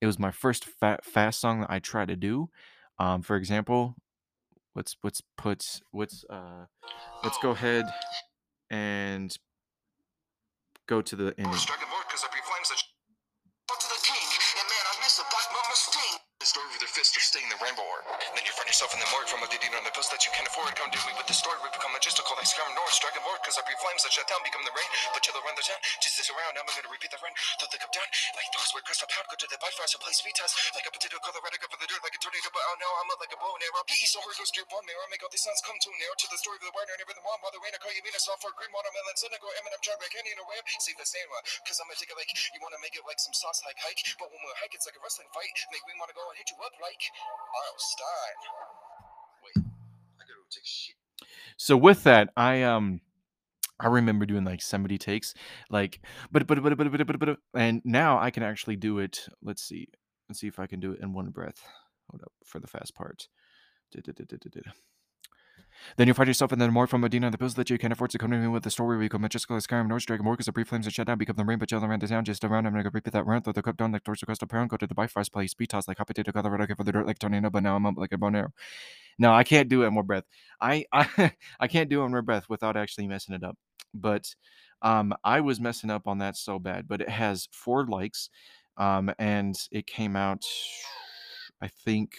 it 0.00 0.06
was 0.06 0.18
my 0.18 0.30
first 0.30 0.64
fat, 0.64 1.04
fast 1.04 1.40
song 1.40 1.60
that 1.60 1.70
I 1.70 1.78
tried 1.78 2.08
to 2.08 2.16
do. 2.16 2.50
Um, 2.98 3.22
for 3.22 3.36
example, 3.36 3.96
let's 4.74 4.96
let's 5.02 5.22
put 5.36 5.80
let's 5.92 6.24
uh 6.30 6.66
let's 7.22 7.38
go 7.42 7.50
ahead 7.50 7.86
and 8.70 9.36
go 10.86 11.02
to 11.02 11.16
the 11.16 11.34
ending. 11.38 11.60
In 18.98 19.06
the 19.06 19.14
morgue 19.14 19.30
from 19.30 19.38
a 19.46 19.48
deed 19.54 19.62
on 19.78 19.86
the 19.86 19.94
post 19.94 20.10
that 20.10 20.26
you 20.26 20.34
can't 20.34 20.50
afford. 20.50 20.74
Come 20.74 20.90
to 20.90 20.98
me 21.06 21.14
with 21.14 21.30
the 21.30 21.36
story, 21.38 21.54
we 21.62 21.70
become 21.70 21.94
logistical 21.94 22.34
like 22.34 22.50
Skyrim 22.50 22.74
North. 22.74 22.90
Striking 22.90 23.22
more, 23.22 23.38
cause 23.46 23.54
up 23.54 23.66
your 23.70 23.78
flames 23.78 24.02
that 24.02 24.10
shut 24.10 24.26
down, 24.26 24.42
become 24.42 24.66
the 24.66 24.74
rain. 24.74 24.90
But 25.14 25.22
chill 25.22 25.38
around 25.38 25.54
the 25.54 25.62
town, 25.62 25.78
Jesus 26.02 26.26
around, 26.34 26.58
I'm 26.58 26.66
gonna 26.66 26.82
repeat 26.90 27.14
the 27.14 27.20
run. 27.22 27.30
Throw 27.62 27.70
the 27.70 27.78
cup 27.78 27.94
down, 27.94 28.10
like 28.34 28.50
those 28.50 28.74
with 28.74 28.82
crystal 28.82 29.06
pound. 29.06 29.30
Go 29.30 29.38
to 29.38 29.46
the 29.46 29.54
bite 29.62 29.70
fires 29.78 29.94
and 29.94 30.02
play 30.02 30.10
speed 30.18 30.34
test. 30.34 30.58
Like 30.74 30.82
a 30.82 30.90
potato, 30.90 31.14
color 31.22 31.38
Colorado, 31.38 31.62
go 31.62 31.70
for 31.70 31.78
the 31.78 31.86
dirt 31.86 32.02
like 32.02 32.16
a 32.18 32.18
tornado. 32.18 32.50
But 32.50 32.64
oh 32.66 32.76
no, 32.82 32.88
I'm 32.98 33.08
up 33.14 33.22
like 33.22 33.30
a 33.30 33.38
bow 33.38 33.54
and 33.54 33.62
arrow. 33.70 33.86
Peace, 33.86 34.10
so 34.10 34.18
here 34.18 34.34
goes 34.34 34.50
to 34.50 34.58
your 34.58 34.66
bone 34.66 34.82
mirror. 34.82 35.06
Make 35.14 35.22
all 35.22 35.30
these 35.30 35.46
sounds 35.46 35.62
come 35.62 35.78
to 35.78 35.90
arrow 35.94 36.18
to 36.18 36.26
the 36.34 36.40
story 36.42 36.58
of 36.58 36.66
the 36.66 36.74
word. 36.74 36.90
Never 36.90 37.14
the 37.14 37.22
one, 37.22 37.38
while 37.38 37.54
the 37.54 37.62
rain, 37.62 37.70
I 37.70 37.78
call 37.78 37.94
you 37.94 38.02
mean 38.02 38.18
soft 38.18 38.42
for 38.42 38.50
green 38.58 38.74
watermelon. 38.74 39.14
And 39.14 39.20
cynical, 39.22 39.46
Eminem, 39.62 39.78
Jar, 39.86 39.94
Candy, 40.10 40.34
in 40.34 40.42
a 40.42 40.46
web. 40.50 40.66
See 40.82 40.98
the 40.98 41.06
same 41.06 41.30
one, 41.30 41.46
cause 41.62 41.78
I'm 41.78 41.86
gonna 41.86 42.02
take 42.02 42.10
it 42.10 42.18
like 42.18 42.34
you 42.50 42.58
wanna 42.58 42.82
make 42.82 42.98
it 42.98 43.06
like 43.06 43.22
some 43.22 43.36
sauce 43.36 43.62
like 43.62 43.78
hike. 43.78 44.02
But 44.18 44.34
when 44.34 44.42
we 44.42 44.50
hike, 44.58 44.74
it's 44.74 44.90
like 44.90 44.98
a 44.98 45.02
wrestling 45.06 45.30
fight. 45.30 45.54
Make 45.70 45.86
me 45.86 45.94
wanna 46.02 46.18
go 46.18 46.26
and 46.26 46.34
hit 46.34 46.50
you 46.50 46.58
up 46.66 46.74
like. 46.82 46.98
Wait, 47.54 48.87
So 51.56 51.76
with 51.76 52.04
that, 52.04 52.30
I 52.36 52.62
um 52.62 53.00
I 53.80 53.88
remember 53.88 54.26
doing 54.26 54.44
like 54.44 54.62
70 54.62 54.98
takes, 54.98 55.34
like 55.70 56.00
but 56.30 56.46
but 56.46 56.62
but 56.62 56.76
but 56.76 56.90
but 56.90 57.06
but 57.06 57.18
but 57.18 57.38
and 57.54 57.82
now 57.84 58.18
I 58.18 58.30
can 58.30 58.42
actually 58.42 58.76
do 58.76 58.98
it. 58.98 59.26
Let's 59.42 59.62
see. 59.62 59.88
Let's 60.28 60.40
see 60.40 60.48
if 60.48 60.58
I 60.58 60.66
can 60.66 60.80
do 60.80 60.92
it 60.92 61.00
in 61.00 61.12
one 61.12 61.30
breath. 61.30 61.62
Hold 62.10 62.22
up 62.22 62.32
for 62.44 62.60
the 62.60 62.66
fast 62.66 62.94
part. 62.94 63.28
Then 65.96 66.08
you 66.08 66.14
find 66.14 66.28
yourself 66.28 66.52
in 66.52 66.58
the 66.58 66.70
more 66.70 66.86
from 66.86 67.00
Medina, 67.00 67.30
the 67.30 67.38
pills 67.38 67.54
that 67.54 67.70
you 67.70 67.78
can't 67.78 67.92
afford 67.92 68.10
to 68.10 68.18
come 68.18 68.30
to 68.30 68.36
me 68.36 68.48
with 68.48 68.62
the 68.62 68.70
story 68.70 68.98
we 68.98 69.08
come 69.08 69.26
just 69.28 69.50
like 69.50 69.62
Skyrim 69.62 69.88
North 69.88 70.06
Dragon 70.06 70.24
Morgus, 70.26 70.44
the 70.44 70.52
brief 70.52 70.68
flames 70.68 70.84
that 70.84 70.94
shut 70.94 71.06
down, 71.06 71.18
become 71.18 71.36
the 71.36 71.44
rain, 71.44 71.58
but 71.58 71.68
chill 71.68 71.84
around 71.84 72.02
the 72.02 72.08
town, 72.08 72.24
just 72.24 72.44
around. 72.44 72.66
I'm 72.66 72.72
gonna 72.72 72.84
go 72.84 72.90
repeat 72.92 73.12
that 73.12 73.26
run, 73.26 73.42
throw 73.42 73.52
the 73.52 73.62
cup 73.62 73.76
down 73.76 73.92
like 73.92 74.04
towards 74.04 74.20
the 74.20 74.46
Pound, 74.46 74.70
go 74.70 74.76
to 74.76 74.86
the 74.86 74.94
bifrost 74.94 75.32
play, 75.32 75.46
speed 75.46 75.70
toss 75.70 75.88
like 75.88 75.98
hot 75.98 76.06
potato, 76.06 76.32
Colorado, 76.32 76.74
for 76.74 76.84
the 76.84 76.92
dirt 76.92 77.06
like 77.06 77.18
tornado, 77.18 77.50
but 77.50 77.62
now 77.62 77.76
I'm 77.76 77.86
up 77.86 77.94
like 77.96 78.12
a 78.12 78.18
bone 78.18 78.36
arrow. 78.36 78.52
No, 79.18 79.32
I 79.32 79.44
can't 79.44 79.68
do 79.68 79.82
it 79.82 79.86
in 79.88 79.94
more 79.94 80.02
breath. 80.02 80.24
I 80.60 80.84
I, 80.92 81.32
I 81.60 81.68
can't 81.68 81.88
do 81.90 82.02
it 82.02 82.04
in 82.04 82.10
more 82.12 82.22
breath 82.22 82.48
without 82.48 82.76
actually 82.76 83.08
messing 83.08 83.34
it 83.34 83.44
up. 83.44 83.56
But 83.94 84.34
um, 84.82 85.14
I 85.24 85.40
was 85.40 85.60
messing 85.60 85.90
up 85.90 86.06
on 86.06 86.18
that 86.18 86.36
so 86.36 86.58
bad, 86.58 86.86
but 86.88 87.00
it 87.00 87.08
has 87.08 87.48
four 87.52 87.86
likes, 87.86 88.30
um, 88.76 89.12
and 89.18 89.56
it 89.72 89.86
came 89.86 90.14
out, 90.16 90.44
I 91.60 91.68
think 91.68 92.12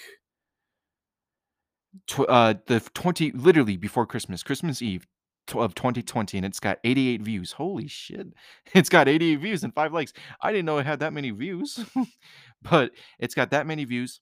tw- 2.08 2.30
uh, 2.30 2.56
the 2.67 2.80
20 2.93 3.32
literally 3.32 3.78
before 3.78 4.06
Christmas, 4.06 4.43
Christmas 4.43 4.82
Eve 4.82 5.08
of 5.56 5.73
2020, 5.73 6.38
and 6.38 6.45
it's 6.45 6.60
got 6.60 6.80
88 6.84 7.21
views. 7.21 7.54
Holy 7.54 7.88
shit! 7.88 8.28
It's 8.73 8.89
got 8.89 9.08
88 9.08 9.36
views 9.38 9.63
and 9.63 9.73
five 9.73 9.93
likes. 9.93 10.13
I 10.41 10.52
didn't 10.52 10.65
know 10.65 10.78
it 10.78 10.86
had 10.86 10.99
that 10.99 11.13
many 11.13 11.32
views, 11.32 11.80
but 12.62 12.91
it's 13.19 13.36
got 13.36 13.52
that 13.52 13.65
many 13.65 13.86
views 13.86 14.21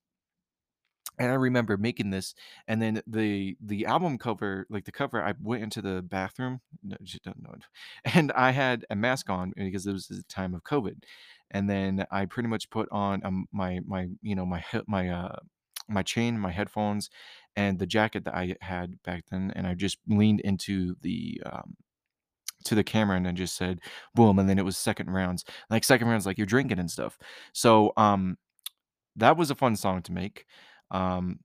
and 1.19 1.31
I 1.31 1.35
remember 1.35 1.77
making 1.77 2.11
this, 2.11 2.35
and 2.67 2.81
then 2.81 3.01
the 3.07 3.57
the 3.63 3.85
album 3.85 4.17
cover, 4.17 4.67
like 4.69 4.85
the 4.85 4.91
cover, 4.91 5.23
I 5.23 5.33
went 5.41 5.63
into 5.63 5.81
the 5.81 6.01
bathroom. 6.01 6.61
No, 6.83 6.95
don't 7.23 7.41
know. 7.41 7.55
And 8.13 8.31
I 8.33 8.51
had 8.51 8.85
a 8.89 8.95
mask 8.95 9.29
on 9.29 9.53
because 9.55 9.87
it 9.87 9.93
was 9.93 10.07
the 10.07 10.23
time 10.29 10.53
of 10.53 10.63
COVID. 10.63 11.03
And 11.51 11.69
then 11.69 12.05
I 12.11 12.25
pretty 12.25 12.49
much 12.49 12.69
put 12.69 12.87
on 12.91 13.25
um, 13.25 13.47
my 13.51 13.79
my 13.85 14.09
you 14.21 14.35
know 14.35 14.45
my 14.45 14.63
my 14.87 15.09
uh 15.09 15.37
my 15.89 16.03
chain, 16.03 16.37
my 16.37 16.51
headphones, 16.51 17.09
and 17.57 17.79
the 17.79 17.87
jacket 17.87 18.25
that 18.25 18.35
I 18.35 18.55
had 18.61 19.03
back 19.03 19.25
then, 19.31 19.53
and 19.57 19.67
I 19.67 19.75
just 19.75 19.99
leaned 20.07 20.41
into 20.41 20.95
the 21.01 21.41
um, 21.45 21.75
to 22.65 22.75
the 22.75 22.83
camera 22.83 23.15
and 23.17 23.25
then 23.25 23.35
just 23.35 23.55
said 23.55 23.79
boom, 24.15 24.39
and 24.39 24.49
then 24.49 24.59
it 24.59 24.65
was 24.65 24.77
second 24.77 25.09
rounds, 25.11 25.45
like 25.69 25.83
second 25.83 26.07
rounds, 26.07 26.25
like 26.25 26.37
you're 26.37 26.47
drinking 26.47 26.79
and 26.79 26.91
stuff. 26.91 27.17
So 27.53 27.93
um 27.97 28.37
that 29.15 29.37
was 29.37 29.51
a 29.51 29.55
fun 29.55 29.75
song 29.75 30.01
to 30.03 30.11
make. 30.11 30.45
Um, 30.91 31.39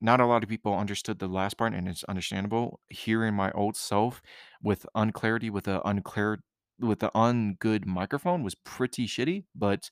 not 0.00 0.20
a 0.20 0.26
lot 0.26 0.42
of 0.42 0.48
people 0.48 0.74
understood 0.76 1.18
the 1.18 1.28
last 1.28 1.58
part, 1.58 1.74
and 1.74 1.88
it's 1.88 2.04
understandable. 2.04 2.80
Hearing 2.88 3.34
my 3.34 3.50
old 3.52 3.76
self 3.76 4.22
with 4.62 4.86
unclarity, 4.94 5.50
with 5.50 5.68
a 5.68 5.80
unclear, 5.88 6.40
with 6.80 7.00
the 7.00 7.10
ungood 7.14 7.86
microphone 7.86 8.42
was 8.44 8.54
pretty 8.54 9.06
shitty, 9.06 9.44
but 9.54 9.90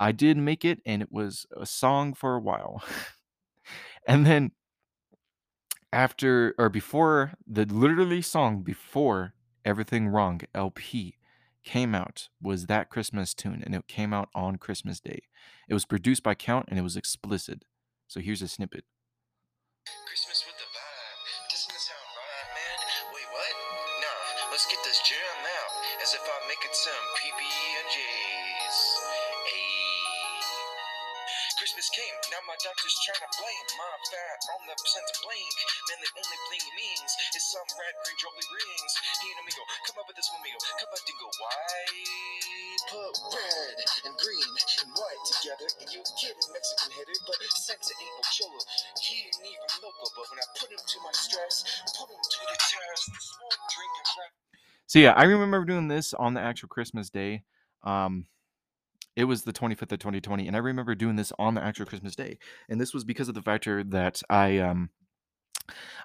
I 0.00 0.12
did 0.12 0.36
make 0.38 0.64
it, 0.64 0.80
and 0.86 1.02
it 1.02 1.12
was 1.12 1.46
a 1.56 1.66
song 1.66 2.14
for 2.14 2.36
a 2.36 2.40
while. 2.40 2.82
and 4.08 4.26
then 4.26 4.52
after 5.92 6.54
or 6.58 6.68
before 6.68 7.32
the 7.46 7.64
literally 7.64 8.22
song 8.22 8.62
before 8.62 9.34
Everything 9.64 10.08
Wrong 10.08 10.40
LP 10.54 11.16
came 11.64 11.94
out 11.94 12.28
was 12.40 12.66
that 12.66 12.88
Christmas 12.88 13.34
tune 13.34 13.62
and 13.64 13.74
it 13.74 13.86
came 13.86 14.14
out 14.14 14.30
on 14.34 14.56
Christmas 14.56 15.00
Day. 15.00 15.24
It 15.68 15.74
was 15.74 15.84
produced 15.84 16.22
by 16.22 16.34
Count 16.34 16.66
and 16.68 16.78
it 16.78 16.82
was 16.82 16.96
explicit. 16.96 17.64
So 18.08 18.20
here's 18.20 18.42
a 18.42 18.48
snippet. 18.48 18.84
Christmas 20.06 20.39
doctor's 32.70 32.94
trying 33.02 33.18
to 33.18 33.30
blame 33.34 33.68
my 33.82 33.94
fat 34.14 34.38
on 34.54 34.62
the 34.70 34.76
sense 34.78 35.10
of 35.10 35.18
blink. 35.26 35.54
Man, 35.90 35.98
the 36.06 36.10
only 36.22 36.38
thing 36.54 36.62
he 36.62 36.72
means 36.78 37.10
is 37.34 37.42
some 37.50 37.66
red 37.74 37.94
green 38.06 38.14
jolly 38.22 38.46
rings. 38.46 38.92
He 39.18 39.26
and 39.34 39.42
amigo, 39.42 39.62
come 39.90 39.98
up 39.98 40.06
with 40.06 40.14
this 40.14 40.30
one, 40.30 40.38
amigo. 40.38 40.58
Come 40.78 40.94
up 40.94 41.02
and 41.02 41.18
go, 41.18 41.28
put 42.94 43.14
red 43.34 43.74
and 44.06 44.14
green 44.22 44.54
and 44.54 44.90
white 44.94 45.22
together? 45.34 45.66
And 45.82 45.88
you 45.90 45.98
get 46.22 46.30
a 46.30 46.46
Mexican 46.54 46.90
hitter, 46.94 47.18
but 47.26 47.42
Santa 47.58 47.90
ain't 47.90 48.14
no 48.14 48.24
cholo. 48.38 48.60
He 49.02 49.18
ain't 49.18 49.42
even 49.50 49.70
local, 49.82 50.06
but 50.14 50.30
when 50.30 50.38
I 50.38 50.46
put 50.54 50.70
him 50.70 50.78
to 50.78 50.96
my 51.02 51.14
stress, 51.18 51.66
put 51.98 52.06
him 52.06 52.22
to 52.22 52.40
the 52.54 52.54
test, 52.54 53.02
smoke, 53.18 53.60
drink, 53.66 53.94
and 53.98 54.08
rap. 54.14 54.32
So 54.86 55.02
yeah, 55.02 55.18
I 55.18 55.26
remember 55.26 55.66
doing 55.66 55.90
this 55.90 56.14
on 56.14 56.38
the 56.38 56.42
actual 56.42 56.70
Christmas 56.70 57.10
day. 57.10 57.42
Um, 57.82 58.30
it 59.20 59.24
was 59.24 59.42
the 59.42 59.52
25th 59.52 59.92
of 59.92 59.98
2020, 59.98 60.46
and 60.46 60.56
I 60.56 60.60
remember 60.60 60.94
doing 60.94 61.16
this 61.16 61.30
on 61.38 61.54
the 61.54 61.62
actual 61.62 61.84
Christmas 61.84 62.16
day. 62.16 62.38
And 62.70 62.80
this 62.80 62.94
was 62.94 63.04
because 63.04 63.28
of 63.28 63.34
the 63.34 63.42
factor 63.42 63.84
that 63.84 64.22
I 64.30 64.58
um 64.58 64.88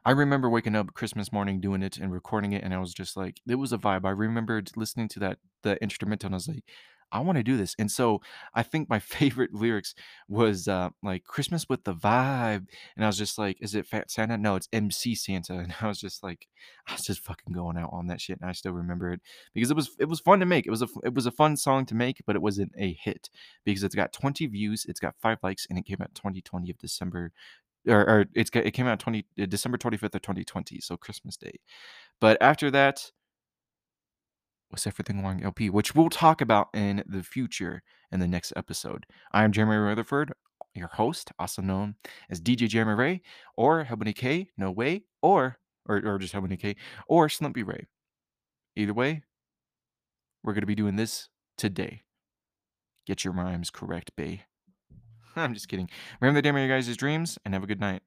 I 0.04 0.12
remember 0.12 0.50
waking 0.50 0.76
up 0.76 0.94
Christmas 0.94 1.32
morning 1.32 1.62
doing 1.62 1.82
it 1.82 1.98
and 1.98 2.12
recording 2.12 2.52
it, 2.52 2.62
and 2.62 2.74
I 2.74 2.80
was 2.80 2.94
just 2.94 3.16
like, 3.16 3.40
it 3.48 3.56
was 3.56 3.72
a 3.72 3.78
vibe. 3.78 4.06
I 4.06 4.10
remembered 4.10 4.70
listening 4.76 5.08
to 5.10 5.20
that 5.22 5.38
the 5.64 5.82
instrumental, 5.82 6.28
and 6.28 6.36
I 6.36 6.38
was 6.38 6.50
like, 6.50 6.66
I 7.12 7.20
want 7.20 7.38
to 7.38 7.44
do 7.44 7.58
this. 7.58 7.76
And 7.80 7.90
so 7.90 8.22
I 8.54 8.64
think 8.64 8.90
my 8.90 9.00
favorite 9.16 9.54
lyrics 9.54 9.96
was 10.28 10.68
uh, 10.68 10.90
like 11.04 11.24
Christmas 11.24 11.68
with 11.70 11.84
the 11.84 11.94
vibe, 11.94 12.68
and 12.96 13.06
I 13.06 13.08
was 13.08 13.18
just 13.18 13.38
like, 13.38 13.58
is 13.62 13.76
it 13.76 13.88
Fat 13.88 14.12
Santa? 14.12 14.38
No, 14.38 14.56
it's 14.56 14.70
MC 14.74 15.16
Santa, 15.16 15.54
and 15.60 15.74
I 15.82 15.88
was 15.88 16.00
just 16.00 16.24
like, 16.24 16.48
I 16.88 16.94
was 16.94 17.04
just 17.04 17.22
fucking 17.22 17.54
going 17.54 17.78
out 17.78 17.92
on 17.94 18.08
that 18.08 18.22
shit, 18.22 18.40
and 18.42 18.50
I 18.50 18.54
still 18.54 18.74
remember 18.74 19.12
it 19.12 19.22
because 19.54 19.72
it 19.72 19.76
was 19.76 19.92
it 20.00 20.10
was 20.10 20.20
fun 20.20 20.40
to 20.40 20.46
make. 20.46 20.66
It 20.66 20.72
was 20.72 20.82
a 20.82 20.88
it 21.04 21.14
was 21.14 21.26
a 21.26 21.32
fun 21.32 21.58
song 21.58 21.86
to 21.88 21.96
make, 21.96 22.22
but 22.26 22.36
it 22.36 22.42
wasn't 22.42 22.74
a 22.78 22.94
hit 22.94 23.30
because 23.64 23.84
it's 23.84 23.96
got 23.96 24.14
20 24.14 24.48
views, 24.48 24.86
it's 24.88 25.00
got 25.00 25.16
five 25.22 25.38
likes, 25.44 25.68
and 25.70 25.80
it 25.80 25.86
came 25.86 25.98
out 26.02 26.14
2020 26.16 26.70
of 26.70 26.78
December 26.78 27.32
or, 27.88 28.02
or 28.02 28.26
it's 28.34 28.50
it 28.54 28.72
came 28.72 28.88
out 28.88 29.00
20 29.00 29.26
uh, 29.42 29.46
December 29.46 29.78
25th 29.78 30.16
of 30.16 30.22
2020, 30.22 30.80
so 30.80 30.98
Christmas 30.98 31.38
Day. 31.38 31.60
But 32.20 32.38
after 32.42 32.72
that 32.72 33.12
Everything 34.84 35.24
Wrong 35.24 35.42
LP, 35.42 35.70
which 35.70 35.96
we'll 35.96 36.10
talk 36.10 36.42
about 36.42 36.68
in 36.74 37.04
the 37.08 37.24
future 37.24 37.82
in 38.12 38.20
the 38.20 38.28
next 38.28 38.52
episode. 38.56 39.06
I 39.32 39.44
am 39.44 39.52
Jeremy 39.52 39.76
Retherford, 39.76 40.32
your 40.74 40.90
host, 40.90 41.32
also 41.40 41.62
known 41.62 41.96
as 42.30 42.42
DJ 42.42 42.68
Jeremy 42.68 42.94
Ray, 42.94 43.22
or 43.56 43.86
Heavenly 43.86 44.14
K, 44.14 44.50
No 44.58 44.72
Way, 44.72 45.04
or 45.22 45.58
or, 45.88 45.98
or 46.06 46.18
just 46.18 46.34
Heavenly 46.34 46.58
K, 46.58 46.76
or 47.08 47.30
Slumpy 47.30 47.64
Ray. 47.64 47.88
Either 48.76 48.94
way, 48.94 49.24
we're 50.44 50.54
gonna 50.54 50.66
be 50.66 50.76
doing 50.76 50.96
this 50.96 51.30
today. 51.58 52.04
Get 53.06 53.24
your 53.24 53.34
rhymes 53.34 53.70
correct, 53.70 54.12
Bay. 54.16 54.44
I'm 55.36 55.54
just 55.54 55.68
kidding. 55.68 55.90
Remember 56.20 56.38
the 56.38 56.42
day 56.42 56.50
of 56.50 56.58
your 56.58 56.68
guys' 56.68 56.98
dreams 56.98 57.38
and 57.46 57.54
have 57.54 57.64
a 57.64 57.68
good 57.68 57.80
night. 57.80 58.02